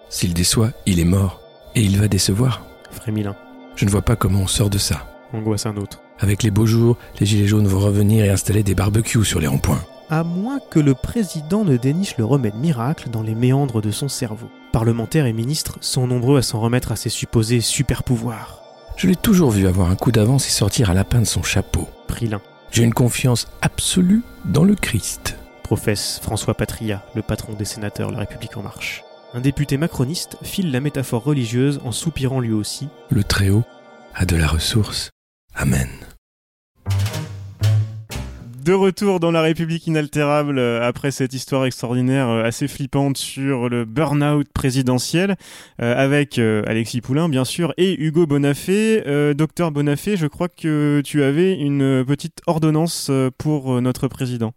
[0.10, 1.42] S'il déçoit, il est mort.
[1.76, 2.62] Et il va décevoir.
[2.92, 3.36] Frémit l'un,
[3.76, 5.08] Je ne vois pas comment on sort de ça.
[5.34, 6.03] angoisse un autre.
[6.24, 9.48] Avec les beaux jours, les gilets jaunes vont revenir et installer des barbecues sur les
[9.48, 9.84] ronds-points.
[10.10, 14.08] À moins que le président ne déniche le remède miracle dans les méandres de son
[14.08, 14.48] cerveau.
[14.72, 18.64] Parlementaires et ministres sont nombreux à s'en remettre à ses supposés super-pouvoirs.
[18.96, 21.90] Je l'ai toujours vu avoir un coup d'avance et sortir un lapin de son chapeau.
[22.08, 25.36] Prit l'un, J'ai une confiance absolue dans le Christ.
[25.64, 29.04] professe François Patria, le patron des sénateurs La République En Marche.
[29.34, 32.88] Un député macroniste file la métaphore religieuse en soupirant lui aussi.
[33.10, 33.66] Le Très-Haut
[34.16, 35.10] a de la ressource.
[35.54, 35.90] Amen.
[38.63, 43.67] De retour dans la République inaltérable euh, après cette histoire extraordinaire euh, assez flippante sur
[43.67, 45.36] le burn-out présidentiel
[45.82, 49.04] euh, avec Alexis Poulain bien sûr et Hugo Bonafé.
[49.36, 54.54] Docteur Bonafé, je crois que tu avais une petite ordonnance pour notre président.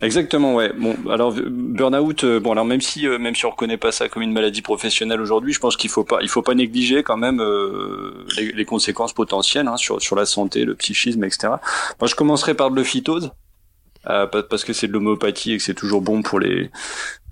[0.00, 0.72] Exactement, ouais.
[0.78, 4.08] Bon, alors burn-out, euh, bon, alors même si euh, même si on reconnaît pas ça
[4.08, 7.16] comme une maladie professionnelle aujourd'hui, je pense qu'il faut pas il faut pas négliger quand
[7.16, 11.54] même euh, les, les conséquences potentielles hein, sur sur la santé, le psychisme, etc.
[12.00, 13.32] Moi, je commencerai par de l'ophytose.
[14.08, 16.70] Euh, pa- parce que c'est de l'homéopathie et que c'est toujours bon pour les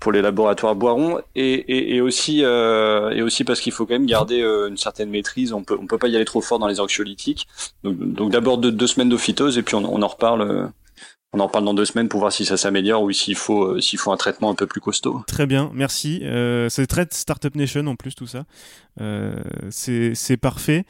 [0.01, 3.93] pour les laboratoires Boiron et, et, et aussi euh, et aussi parce qu'il faut quand
[3.93, 6.59] même garder euh, une certaine maîtrise on peut on peut pas y aller trop fort
[6.59, 7.47] dans les anxiolytiques
[7.85, 10.67] donc, donc d'abord deux, deux semaines d'ophytose et puis on, on en reparle euh,
[11.33, 13.81] on en reparle dans deux semaines pour voir si ça s'améliore ou s'il faut euh,
[13.97, 15.23] faut un traitement un peu plus costaud.
[15.27, 16.21] Très bien, merci.
[16.23, 18.45] Euh, c'est très Startup Nation en plus tout ça.
[19.01, 19.35] Euh,
[19.69, 20.85] c'est parfait.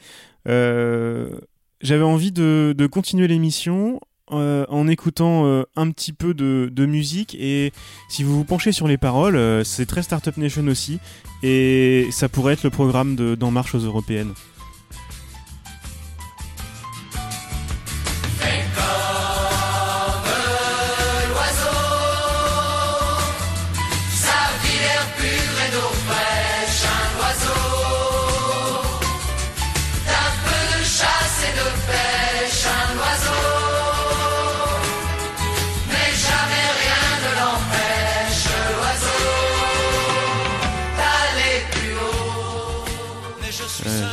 [0.46, 7.72] J'avais envie de, de continuer l'émission en écoutant un petit peu de, de musique et
[8.08, 10.98] si vous vous penchez sur les paroles, c'est très Startup Nation aussi
[11.42, 14.32] et ça pourrait être le programme de d'En Marche aux Européennes.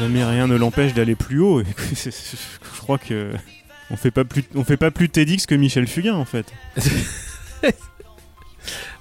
[0.05, 1.61] Jamais rien ne l'empêche d'aller plus haut.
[1.61, 1.65] Et
[1.95, 3.31] Je crois que
[3.89, 6.45] on fait pas plus on fait pas plus TEDx que Michel Fugain en fait.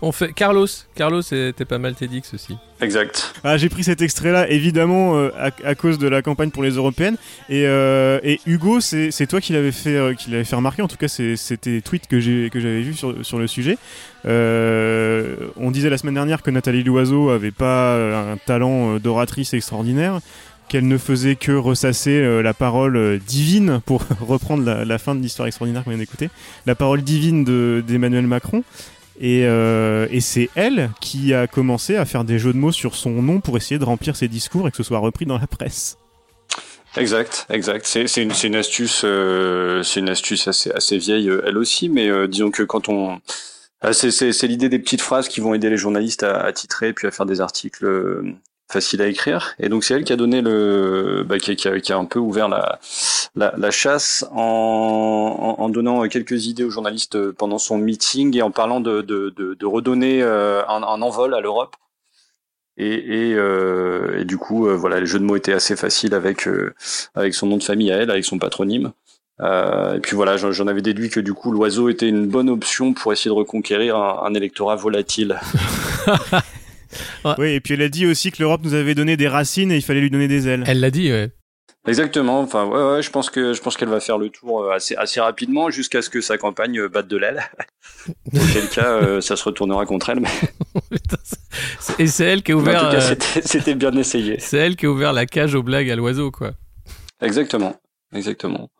[0.03, 0.67] On fait Carlos.
[0.95, 2.57] Carlos était pas mal TEDx aussi.
[2.83, 3.35] Exact.
[3.43, 6.73] Ah, j'ai pris cet extrait-là, évidemment, euh, à, à cause de la campagne pour les
[6.73, 7.17] européennes.
[7.49, 10.83] Et, euh, et Hugo, c'est c'est toi qui l'avais fait, euh, qui l'avait fait remarquer.
[10.83, 13.79] En tout cas, c'était des tweets que j'ai que j'avais vus sur, sur le sujet.
[14.27, 20.21] Euh, on disait la semaine dernière que Nathalie Loiseau avait pas un talent d'oratrice extraordinaire,
[20.68, 25.20] qu'elle ne faisait que ressasser euh, la parole euh, divine, pour reprendre la, fin de
[25.20, 26.31] l'histoire extraordinaire qu'on vient d'écouter,
[26.66, 28.64] la parole divine de- d'Emmanuel Macron.
[29.20, 32.96] Et, euh, et c'est elle qui a commencé à faire des jeux de mots sur
[32.96, 35.46] son nom pour essayer de remplir ses discours et que ce soit repris dans la
[35.46, 35.98] presse.
[36.96, 37.87] Exact, exact.
[37.87, 39.05] C'est une, astuce,
[39.85, 43.20] c'est une astuce assez, vieille, elle aussi, mais disons que quand on,
[43.83, 47.07] ah, c'est l'idée des petites phrases qui vont aider les journalistes à, à titrer puis
[47.07, 47.85] à faire des articles
[48.75, 49.55] faciles à écrire.
[49.59, 52.19] Et donc c'est elle qui a donné le, bah, qui, a- qui a, un peu
[52.19, 52.79] ouvert la,
[53.37, 58.81] la, chasse en, en, donnant quelques idées aux journalistes pendant son meeting et en parlant
[58.81, 61.77] de, de, redonner euh, un, un envol à l'Europe.
[62.77, 62.95] Et,
[63.31, 66.49] et, euh, et du coup, euh, voilà, les jeux de mots étaient assez faciles avec
[67.15, 68.93] avec son nom de famille à elle, avec son patronyme.
[69.41, 73.13] Et puis voilà, j'en avais déduit que du coup, l'oiseau était une bonne option pour
[73.13, 75.41] essayer de reconquérir un électorat volatile.
[77.39, 79.77] Oui, et puis elle a dit aussi que l'Europe nous avait donné des racines et
[79.77, 80.65] il fallait lui donner des ailes.
[80.67, 81.31] Elle l'a dit, ouais.
[81.87, 82.41] Exactement.
[82.41, 84.97] Enfin, ouais, ouais, je pense que je pense qu'elle va faire le tour euh, assez
[84.97, 87.43] assez rapidement jusqu'à ce que sa campagne euh, batte de l'aile.
[88.35, 90.21] Auquel cas, euh, ça se retournera contre elle.
[90.21, 90.31] Mais...
[91.99, 92.85] Et c'est elle qui a ouvert.
[92.85, 94.37] En tout cas, c'était bien essayé.
[94.39, 96.53] C'est elle qui a ouvert la cage aux blagues à l'oiseau, quoi.
[97.21, 97.77] Exactement,
[98.15, 98.71] exactement.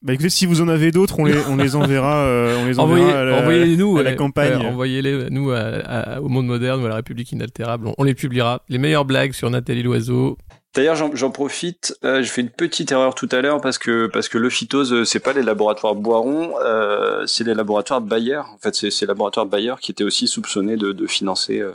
[0.00, 2.24] Bah écoutez, si vous en avez d'autres, on les, on les enverra,
[2.60, 4.66] on les envoyez, enverra à la, envoyez-nous à la campagne.
[4.66, 7.92] envoyez-les nous au Monde Moderne ou à la République Inaltérable.
[7.98, 8.62] On, les publiera.
[8.68, 10.38] Les meilleures blagues sur Nathalie Loiseau,
[10.74, 11.96] D'ailleurs, j'en profite.
[12.04, 14.92] Euh, je fais une petite erreur tout à l'heure parce que parce que le phytose,
[14.92, 18.36] euh, c'est pas les laboratoires Boiron, euh, c'est les laboratoires Bayer.
[18.36, 21.72] En fait, c'est les laboratoires Bayer qui étaient aussi soupçonnés de, de financer euh,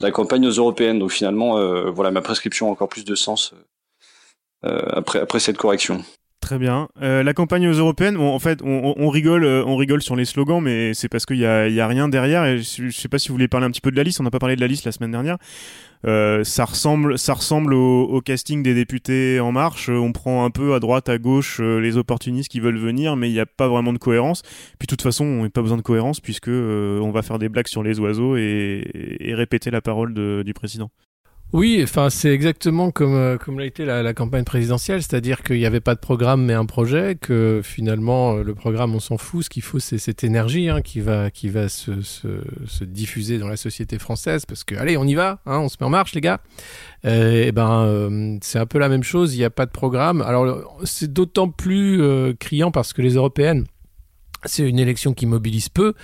[0.00, 0.98] la campagne aux européennes.
[0.98, 3.54] Donc finalement, euh, voilà, ma prescription a encore plus de sens
[4.62, 6.04] après après cette correction.
[6.40, 6.88] Très bien.
[7.02, 10.24] Euh, la campagne aux européennes, bon, en fait, on, on, rigole, on rigole sur les
[10.24, 12.44] slogans, mais c'est parce qu'il y a, y a rien derrière.
[12.46, 14.20] Et je, je sais pas si vous voulez parler un petit peu de la liste.
[14.20, 15.36] On n'a pas parlé de la liste la semaine dernière.
[16.06, 19.88] Euh, ça ressemble, ça ressemble au, au, casting des députés En Marche.
[19.90, 23.28] On prend un peu à droite, à gauche euh, les opportunistes qui veulent venir, mais
[23.28, 24.42] il n'y a pas vraiment de cohérence.
[24.78, 27.38] Puis de toute façon, on n'a pas besoin de cohérence puisque euh, on va faire
[27.38, 28.82] des blagues sur les oiseaux et,
[29.20, 30.90] et répéter la parole de, du président.
[31.52, 35.66] Oui, enfin c'est exactement comme euh, comme l'a été la, campagne présidentielle, c'est-à-dire qu'il n'y
[35.66, 39.44] avait pas de programme mais un projet, que finalement euh, le programme on s'en fout,
[39.44, 42.28] ce qu'il faut c'est cette énergie hein, qui va qui va se, se,
[42.68, 45.76] se, diffuser dans la société française, parce que allez on y va, hein, on se
[45.80, 46.40] met en marche les gars.
[47.04, 50.22] Euh, et ben c'est un peu la même chose, il n'y a pas de programme.
[50.22, 52.00] Alors c'est d'autant plus
[52.38, 53.64] criant parce que les européennes
[54.44, 55.94] c'est une élection qui mobilise peu,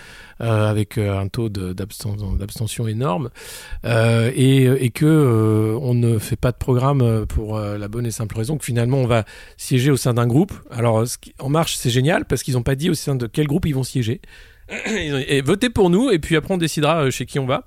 [0.41, 3.31] euh, avec euh, un taux d'abstention énorme,
[3.85, 8.57] euh, et, que on ne fait pas de programme pour la bonne et simple raison
[8.57, 9.25] que finalement on va
[9.57, 10.53] siéger au sein d'un groupe.
[10.71, 11.05] Alors
[11.39, 13.75] En Marche, c'est génial parce qu'ils n'ont pas dit au sein de quel groupe ils
[13.75, 14.21] vont siéger.
[14.87, 17.67] et votez pour nous et puis après on décidera chez qui on va.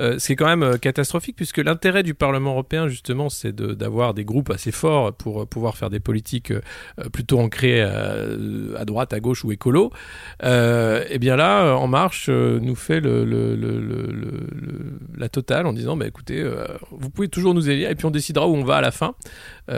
[0.00, 4.24] Euh, c'est quand même euh, catastrophique puisque l'intérêt du Parlement européen justement c'est d'avoir des
[4.24, 6.52] groupes assez forts pour euh, pouvoir faire des politiques
[7.12, 9.92] plutôt ancrées à, droite, à gauche ou écolo.
[10.42, 13.00] et eh bien là, En Marche nous fait
[15.16, 16.48] la totale en disant bah, écoutez,
[16.90, 19.14] vous pouvez toujours nous élire et puis on décidera où on va à la fin.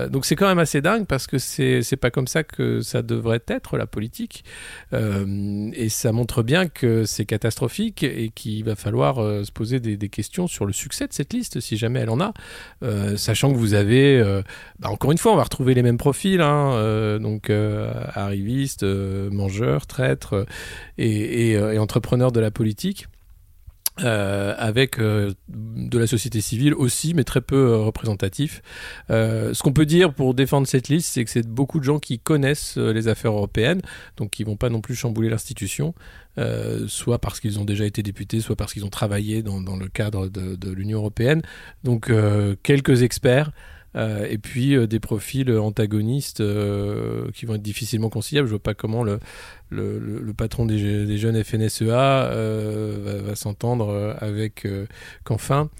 [0.08, 3.42] donc c'est quand même assez dingue parce que c'est pas comme ça que ça devrait
[3.48, 4.44] être la politique.
[4.92, 10.08] et ça montre bien que c'est catastrophique et qu'il va falloir se poser des, des
[10.12, 12.32] questions sur le succès de cette liste, si jamais elle en a,
[12.84, 14.42] euh, sachant que vous avez, euh,
[14.78, 19.86] bah encore une fois, on va retrouver les mêmes profils, hein, euh, donc arrivistes, mangeurs,
[19.86, 20.46] traîtres
[20.98, 23.08] et, et, et, entrepreneurs de la politique.
[24.00, 28.62] Euh, avec euh, de la société civile aussi, mais très peu euh, représentatif.
[29.10, 32.18] ce qu'on peut dire pour défendre cette liste, c'est que c'est beaucoup de gens qui
[32.18, 33.82] connaissent les affaires européennes,
[34.16, 35.94] donc qui vont pas non plus chambouler l'institution,
[36.86, 40.28] soit parce qu'ils ont déjà été députés, soit parce qu'ils ont travaillé dans, le cadre
[40.28, 41.42] de l'Union européenne.
[41.84, 42.10] Donc
[42.62, 43.52] quelques experts.
[43.94, 48.48] Euh, et puis euh, des profils antagonistes euh, qui vont être difficilement conciliables.
[48.48, 49.18] Je vois pas comment le,
[50.36, 54.66] patron des, jeunes FNSEA va, s'entendre avec
[55.24, 55.70] Canfin.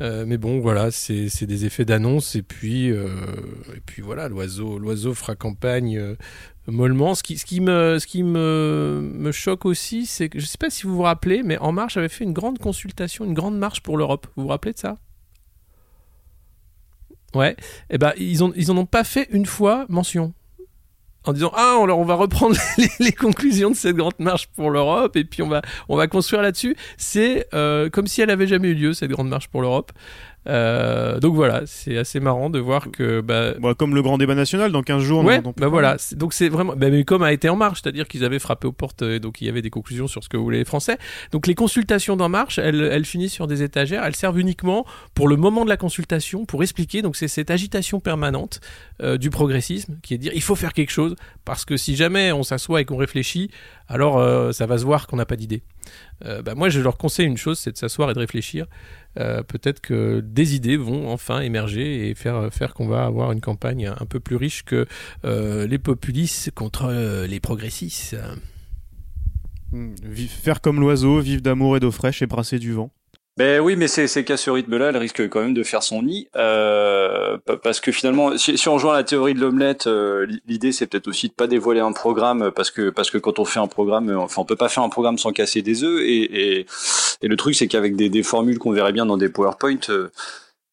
[0.00, 6.16] mais bon, voilà, c'est des effets d'annonce et puis et puis voilà, l'oiseau fera campagne
[6.66, 7.14] mollement.
[7.14, 10.58] Ce qui, ce qui, me, ce qui me, me choque aussi, c'est que je sais
[10.58, 13.58] pas si vous vous rappelez, mais En Marche avait fait une grande consultation, une grande
[13.58, 14.26] marche pour l'Europe.
[14.36, 14.96] Vous vous rappelez de ça?
[17.34, 17.52] Ouais.
[17.52, 20.32] Et eh ben ils ont ils en ont pas fait une fois mention.
[21.24, 22.56] En disant ah on, on va reprendre
[22.98, 26.42] les, conclusions de cette grande marche pour l'Europe et puis on va on va construire
[26.42, 26.76] là-dessus.
[26.96, 29.92] C'est euh, comme si elle avait jamais eu lieu cette grande marche pour l'Europe.
[30.48, 33.20] Euh, donc voilà, c'est assez marrant de voir que.
[33.20, 35.24] Bah, bah, comme le grand débat national dans 15 jours.
[35.24, 35.96] Ouais, bah voilà.
[36.12, 36.74] Donc c'est vraiment.
[36.76, 39.40] Bah, mais comme a été en marche, c'est-à-dire qu'ils avaient frappé aux portes et donc
[39.40, 40.98] il y avait des conclusions sur ce que voulaient les Français.
[41.32, 44.04] Donc les consultations d'En Marche, elles, elles finissent sur des étagères.
[44.04, 47.02] Elles servent uniquement pour le moment de la consultation, pour expliquer.
[47.02, 48.60] Donc c'est cette agitation permanente
[49.02, 51.96] euh, du progressisme qui est de dire il faut faire quelque chose parce que si
[51.96, 53.50] jamais on s'assoit et qu'on réfléchit,
[53.90, 55.62] alors euh, ça va se voir qu'on n'a pas d'idée.
[56.24, 58.66] Euh, bah, moi, je leur conseille une chose, c'est de s'asseoir et de réfléchir.
[59.18, 63.40] Euh, peut-être que des idées vont enfin émerger et faire, faire qu'on va avoir une
[63.40, 64.86] campagne un peu plus riche que
[65.24, 68.16] euh, les populistes contre les progressistes.
[69.72, 69.94] Mmh.
[70.28, 72.92] Faire comme l'oiseau, vivre d'amour et d'eau fraîche et brasser du vent.
[73.40, 76.28] Ben oui, mais c'est qu'à ce rythme-là, elle risque quand même de faire son nid,
[76.36, 80.86] euh, parce que finalement, si, si on rejoint la théorie de l'omelette, euh, l'idée c'est
[80.86, 83.66] peut-être aussi de pas dévoiler un programme, parce que parce que quand on fait un
[83.66, 86.66] programme, enfin on peut pas faire un programme sans casser des œufs, et, et,
[87.22, 89.88] et le truc c'est qu'avec des, des formules qu'on verrait bien dans des PowerPoint.
[89.88, 90.10] Euh,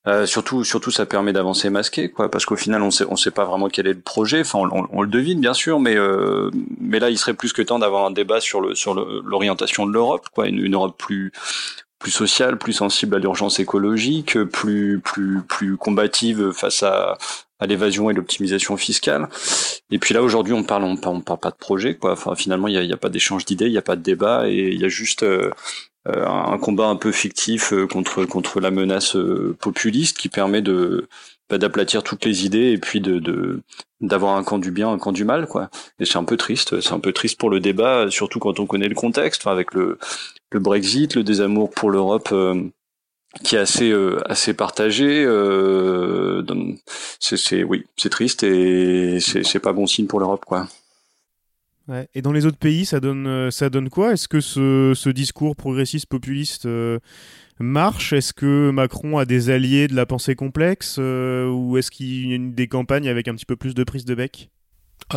[0.07, 3.31] euh, surtout, surtout, ça permet d'avancer masqué, quoi, parce qu'au final, on sait, on sait
[3.31, 4.39] pas vraiment quel est le projet.
[4.41, 6.49] Enfin, on, on, le devine bien sûr, mais euh,
[6.79, 9.91] mais là, il serait plus que temps d'avoir un débat sur le sur l'orientation de
[9.91, 11.33] l'Europe, quoi, une, une, Europe plus
[11.99, 17.17] plus sociale, plus sensible à l'urgence écologique, plus plus plus combative face à,
[17.59, 19.27] à l'évasion et l'optimisation fiscale.
[19.91, 22.13] Et puis là aujourd'hui on parle on parle, parle pas de projet quoi.
[22.13, 24.03] Enfin finalement il y a, y a, pas d'échange d'idées, il y a pas de
[24.03, 25.51] débat et il y a juste euh,
[26.07, 29.17] euh, un combat un peu fictif euh, contre contre la menace
[29.59, 31.07] populiste qui permet de
[31.49, 33.61] bah, d'aplatir toutes les idées et puis de
[34.01, 35.69] d'avoir un camp du bien, un camp du mal quoi.
[35.99, 38.67] Et c'est un peu triste, c'est un peu triste pour le débat, surtout quand on
[38.67, 39.97] connaît le contexte, avec le
[40.51, 42.33] le Brexit, le désamour pour l'Europe
[43.43, 45.23] qui est assez euh, assez partagé.
[45.25, 46.43] Euh,
[47.19, 50.67] c'est oui, c'est triste et c'est pas bon signe pour l'Europe quoi.
[52.13, 54.11] Et dans les autres pays, ça donne euh, ça donne quoi?
[54.11, 56.99] Est-ce que ce, discours progressiste populiste euh,
[57.59, 58.11] marche?
[58.11, 62.37] Est-ce que Macron a des alliés de la pensée complexe ou est-ce qu'il y a
[62.37, 64.49] des campagnes avec un petit peu plus de prise de bec?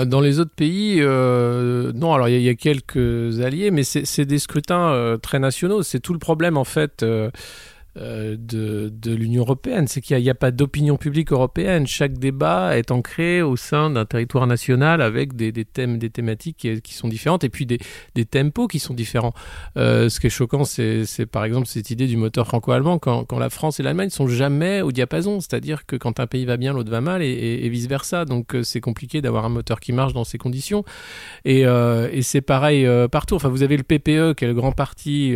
[0.07, 4.39] Dans les autres pays, euh, non, alors il y, a quelques alliés, mais c'est des
[4.39, 5.83] scrutins euh, très nationaux.
[5.83, 7.03] C'est tout le problème en fait.
[7.03, 7.31] Euh,
[7.97, 11.87] de, de l'Union européenne, c'est qu'il n'y a, pas d'opinion publique européenne.
[11.87, 16.69] Chaque débat est ancré au sein d'un territoire national avec des, des, thèmes, des thématiques
[16.83, 17.79] qui, sont différentes et puis des,
[18.15, 19.35] des tempos qui sont différents.
[19.77, 23.39] Euh, ce qui est choquant, c'est par exemple cette idée du moteur franco-allemand quand, quand,
[23.39, 26.73] la France et l'Allemagne sont jamais au diapason, c'est-à-dire que quand un pays va bien,
[26.73, 28.25] l'autre va mal et, et, et vice versa.
[28.25, 30.85] Donc euh, c'est compliqué d'avoir un moteur qui marche dans ces conditions.
[31.45, 33.35] Et, euh, et c'est pareil euh, partout.
[33.35, 35.35] Enfin, vous avez le PPE qui est le grand parti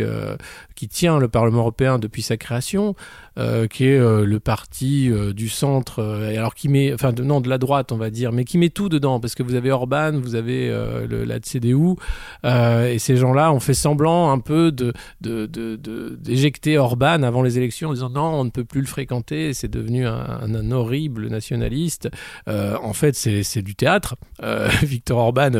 [0.75, 2.95] qui tient le Parlement européen depuis sa création,
[3.37, 7.49] euh, qui est euh, le parti euh, du centre, alors qui met, enfin non de
[7.49, 10.13] la droite on va dire, mais qui met tout dedans parce que vous avez Orban,
[10.13, 10.69] vous avez
[11.09, 11.95] la CDU
[12.45, 14.93] et ces gens-là ont fait semblant un peu de
[16.17, 19.67] d'éjecter Orban avant les élections en disant non on ne peut plus le fréquenter, c'est
[19.67, 22.09] devenu un, horrible nationaliste.
[22.47, 24.15] en fait c'est du théâtre.
[24.83, 25.51] Victor Orban,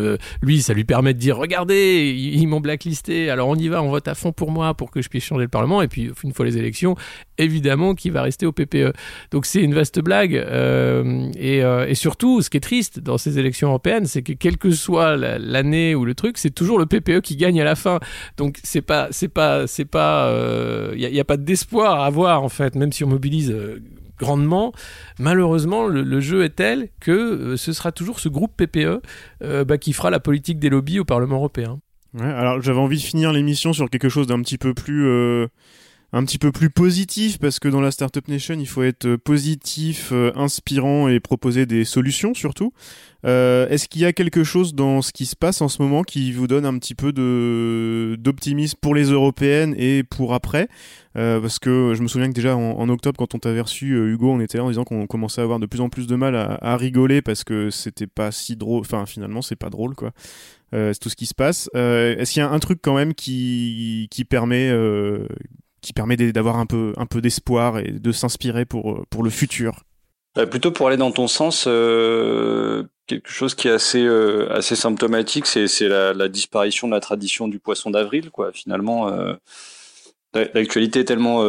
[0.42, 3.82] lui ça lui permet de dire regardez ils, ils m'ont blacklisté, alors on y va,
[3.84, 5.82] on vote à fond pour moi pour que je puisse changer le Parlement.
[5.82, 6.96] Et puis, une fois les élections,
[7.38, 7.65] évidemment
[7.96, 8.94] qu'il va rester au PPE.
[9.32, 10.36] Donc, c'est une vaste blague.
[10.36, 14.34] Euh, et, euh, et, surtout, ce qui est triste dans ces élections européennes, c'est que
[14.34, 17.76] quelle que soit l'année ou le truc, c'est toujours le PPE qui gagne à la
[17.76, 18.00] fin.
[18.38, 22.44] Donc, c'est pas, c'est pas, c'est pas, il euh, n'y a, pas d'espoir à avoir,
[22.44, 23.56] en fait, même si on mobilise
[24.18, 24.74] grandement.
[25.20, 29.02] Malheureusement, le, jeu est tel que ce sera toujours ce groupe PPE
[29.66, 31.80] bah, qui fera la politique des lobbies au Parlement européen.
[32.18, 35.06] Alors j'avais envie de finir l'émission sur quelque chose d'un petit peu plus
[36.14, 40.10] un petit peu plus positif parce que dans la Startup Nation il faut être positif,
[40.12, 42.72] euh, inspirant et proposer des solutions surtout.
[43.26, 46.04] Euh, Est-ce qu'il y a quelque chose dans ce qui se passe en ce moment
[46.04, 50.68] qui vous donne un petit peu d'optimisme pour les européennes et pour après?
[51.18, 54.12] Euh, Parce que je me souviens que déjà en, octobre quand on t'avait reçu euh,
[54.12, 56.16] Hugo, on était là en disant qu'on commençait à avoir de plus en plus de
[56.16, 58.82] mal à, à rigoler parce que c'était pas si drôle.
[58.82, 60.12] Enfin finalement c'est pas drôle quoi.
[60.74, 61.70] Euh, c'est tout ce qui se passe.
[61.76, 65.28] Euh, Est-ce qu'il y a un truc quand même qui, qui permet, euh,
[65.86, 69.84] qui permet d'avoir un peu, d'espoir et de s'inspirer pour, pour le futur
[70.36, 75.46] bah, Plutôt pour aller dans ton sens, euh, quelque chose qui est assez, euh, symptomatique,
[75.46, 78.32] c'est la, disparition de la tradition du poisson d'avril.
[78.54, 79.34] Finalement, euh,
[80.34, 81.46] l'actualité est tellement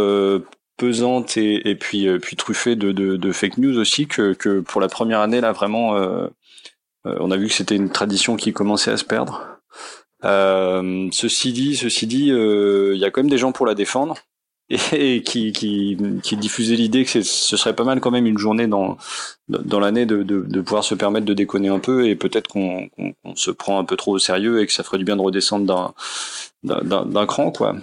[0.76, 2.06] pesante et, puis,
[2.36, 5.96] truffée de, fake news aussi que, que pour la première année, là, vraiment
[7.06, 9.55] euh, on a vu que c'était une tradition qui commençait à se perdre.
[10.26, 13.74] Euh, ceci dit, ceci dit, euh, il y a quand même des gens pour la
[13.74, 14.16] défendre
[14.92, 18.66] et, qui, qui, qui diffusaient l'idée que ce serait pas mal quand même une journée
[18.66, 18.98] dans,
[19.48, 23.14] dans l'année de, de, pouvoir se permettre de déconner un peu et peut-être qu'on qu
[23.36, 25.94] se prend un peu trop au sérieux et que ça ferait du bien de redescendre
[26.64, 27.76] d'un cran quoi.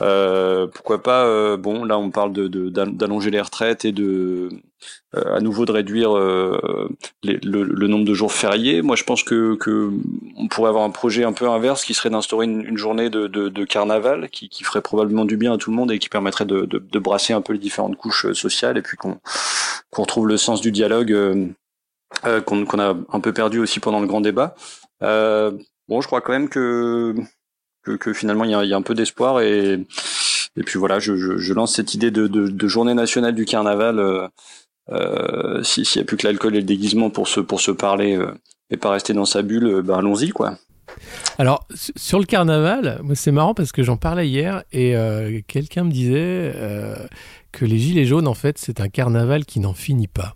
[0.00, 4.48] Euh, pourquoi pas euh, Bon, là, on parle de d'allonger les retraites et de
[5.14, 6.88] euh, à nouveau de réduire euh,
[7.22, 8.82] les, le, le, nombre de jours fériés.
[8.82, 9.90] Moi, je pense que, que
[10.36, 13.26] on pourrait avoir un projet un peu inverse, qui serait d'instaurer une, une, journée de,
[13.26, 16.08] de, de carnaval, qui, qui, ferait probablement du bien à tout le monde et qui
[16.08, 19.18] permettrait de, de brasser un peu les différentes couches sociales et puis qu'on
[19.90, 24.00] qu'on retrouve le sens du dialogue euh, qu'on qu a un peu perdu aussi pendant
[24.00, 24.54] le grand débat.
[25.00, 27.14] bon, je crois quand même que
[27.82, 29.80] que, finalement il y a, un peu d'espoir et
[30.56, 33.98] et puis voilà, je, je, lance cette idée de, de, journée nationale du carnaval.
[33.98, 34.28] Euh,
[34.90, 38.16] euh, S'il n'y a plus que l'alcool et le déguisement pour se pour se parler
[38.16, 38.34] euh,
[38.70, 40.58] et pas rester dans sa bulle, ben allons-y quoi.
[41.38, 41.66] Alors
[41.96, 44.94] sur le carnaval, c'est marrant parce que j'en parlais hier et
[45.46, 46.52] quelqu'un me disait
[47.52, 50.34] que les gilets jaunes en fait c'est un carnaval qui n'en finit pas.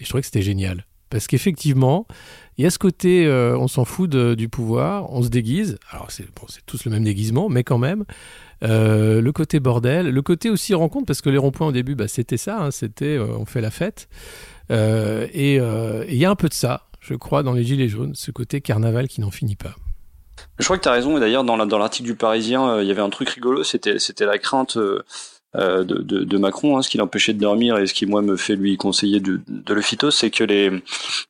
[0.00, 2.06] Et je trouvais que c'était génial parce qu'effectivement
[2.58, 5.78] il y a ce côté, euh, on s'en fout du pouvoir, on se déguise.
[5.90, 8.04] Alors c'est bon, tous le même déguisement, mais quand même.
[8.62, 12.08] Euh, le côté bordel, le côté aussi rencontre, parce que les ronds-points au début, bah,
[12.08, 14.08] c'était ça, hein, c'était euh, on fait la fête.
[14.70, 18.30] Et il y a un peu de ça, je crois, dans les Gilets jaunes, ce
[18.30, 19.74] côté carnaval qui n'en finit pas.
[20.58, 23.02] Je crois que tu as raison, et d'ailleurs dans l'article du Parisien, il y avait
[23.02, 24.78] un truc rigolo, c'était la crainte
[25.54, 28.36] de, de, de, Macron, hein, ce qui l'empêchait de dormir et ce qui moi me
[28.36, 30.70] fait lui conseiller de, de le phyto, c'est que les,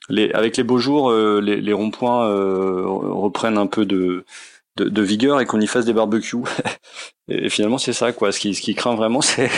[0.08, 2.26] les, avec les beaux jours, les, les ronds-points
[2.84, 4.24] reprennent un peu de,
[4.76, 6.36] de, de vigueur et qu'on y fasse des barbecues.
[7.28, 8.32] et finalement, c'est ça, quoi.
[8.32, 9.50] Ce qui, ce qui craint vraiment, c'est,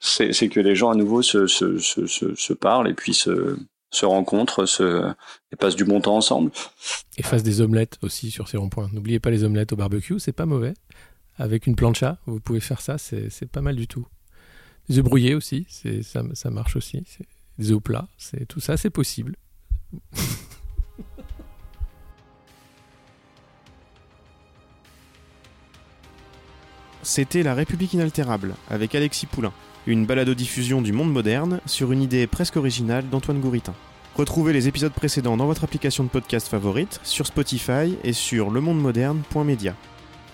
[0.00, 3.56] c'est, que les gens à nouveau se, se, se, se, parlent et puis se,
[3.90, 5.10] se rencontrent, se,
[5.52, 6.50] et passent du bon temps ensemble.
[7.16, 8.88] Et fassent des omelettes aussi sur ces ronds-points.
[8.92, 10.74] N'oubliez pas les omelettes au barbecue, c'est pas mauvais.
[11.38, 14.06] Avec une plancha, vous pouvez faire ça, c'est, pas mal du tout.
[14.88, 15.66] Des œufs brouillés aussi,
[16.02, 17.02] ça, marche aussi.
[17.58, 18.08] Des œufs plats,
[18.48, 19.36] tout ça, c'est possible.
[27.04, 29.52] c'était La République inaltérable avec Alexis Poulain,
[29.86, 33.74] une balado-diffusion du monde moderne sur une idée presque originale d'Antoine Gouritin.
[34.16, 39.74] Retrouvez les épisodes précédents dans votre application de podcast favorite, sur Spotify et sur lemondemoderne.media.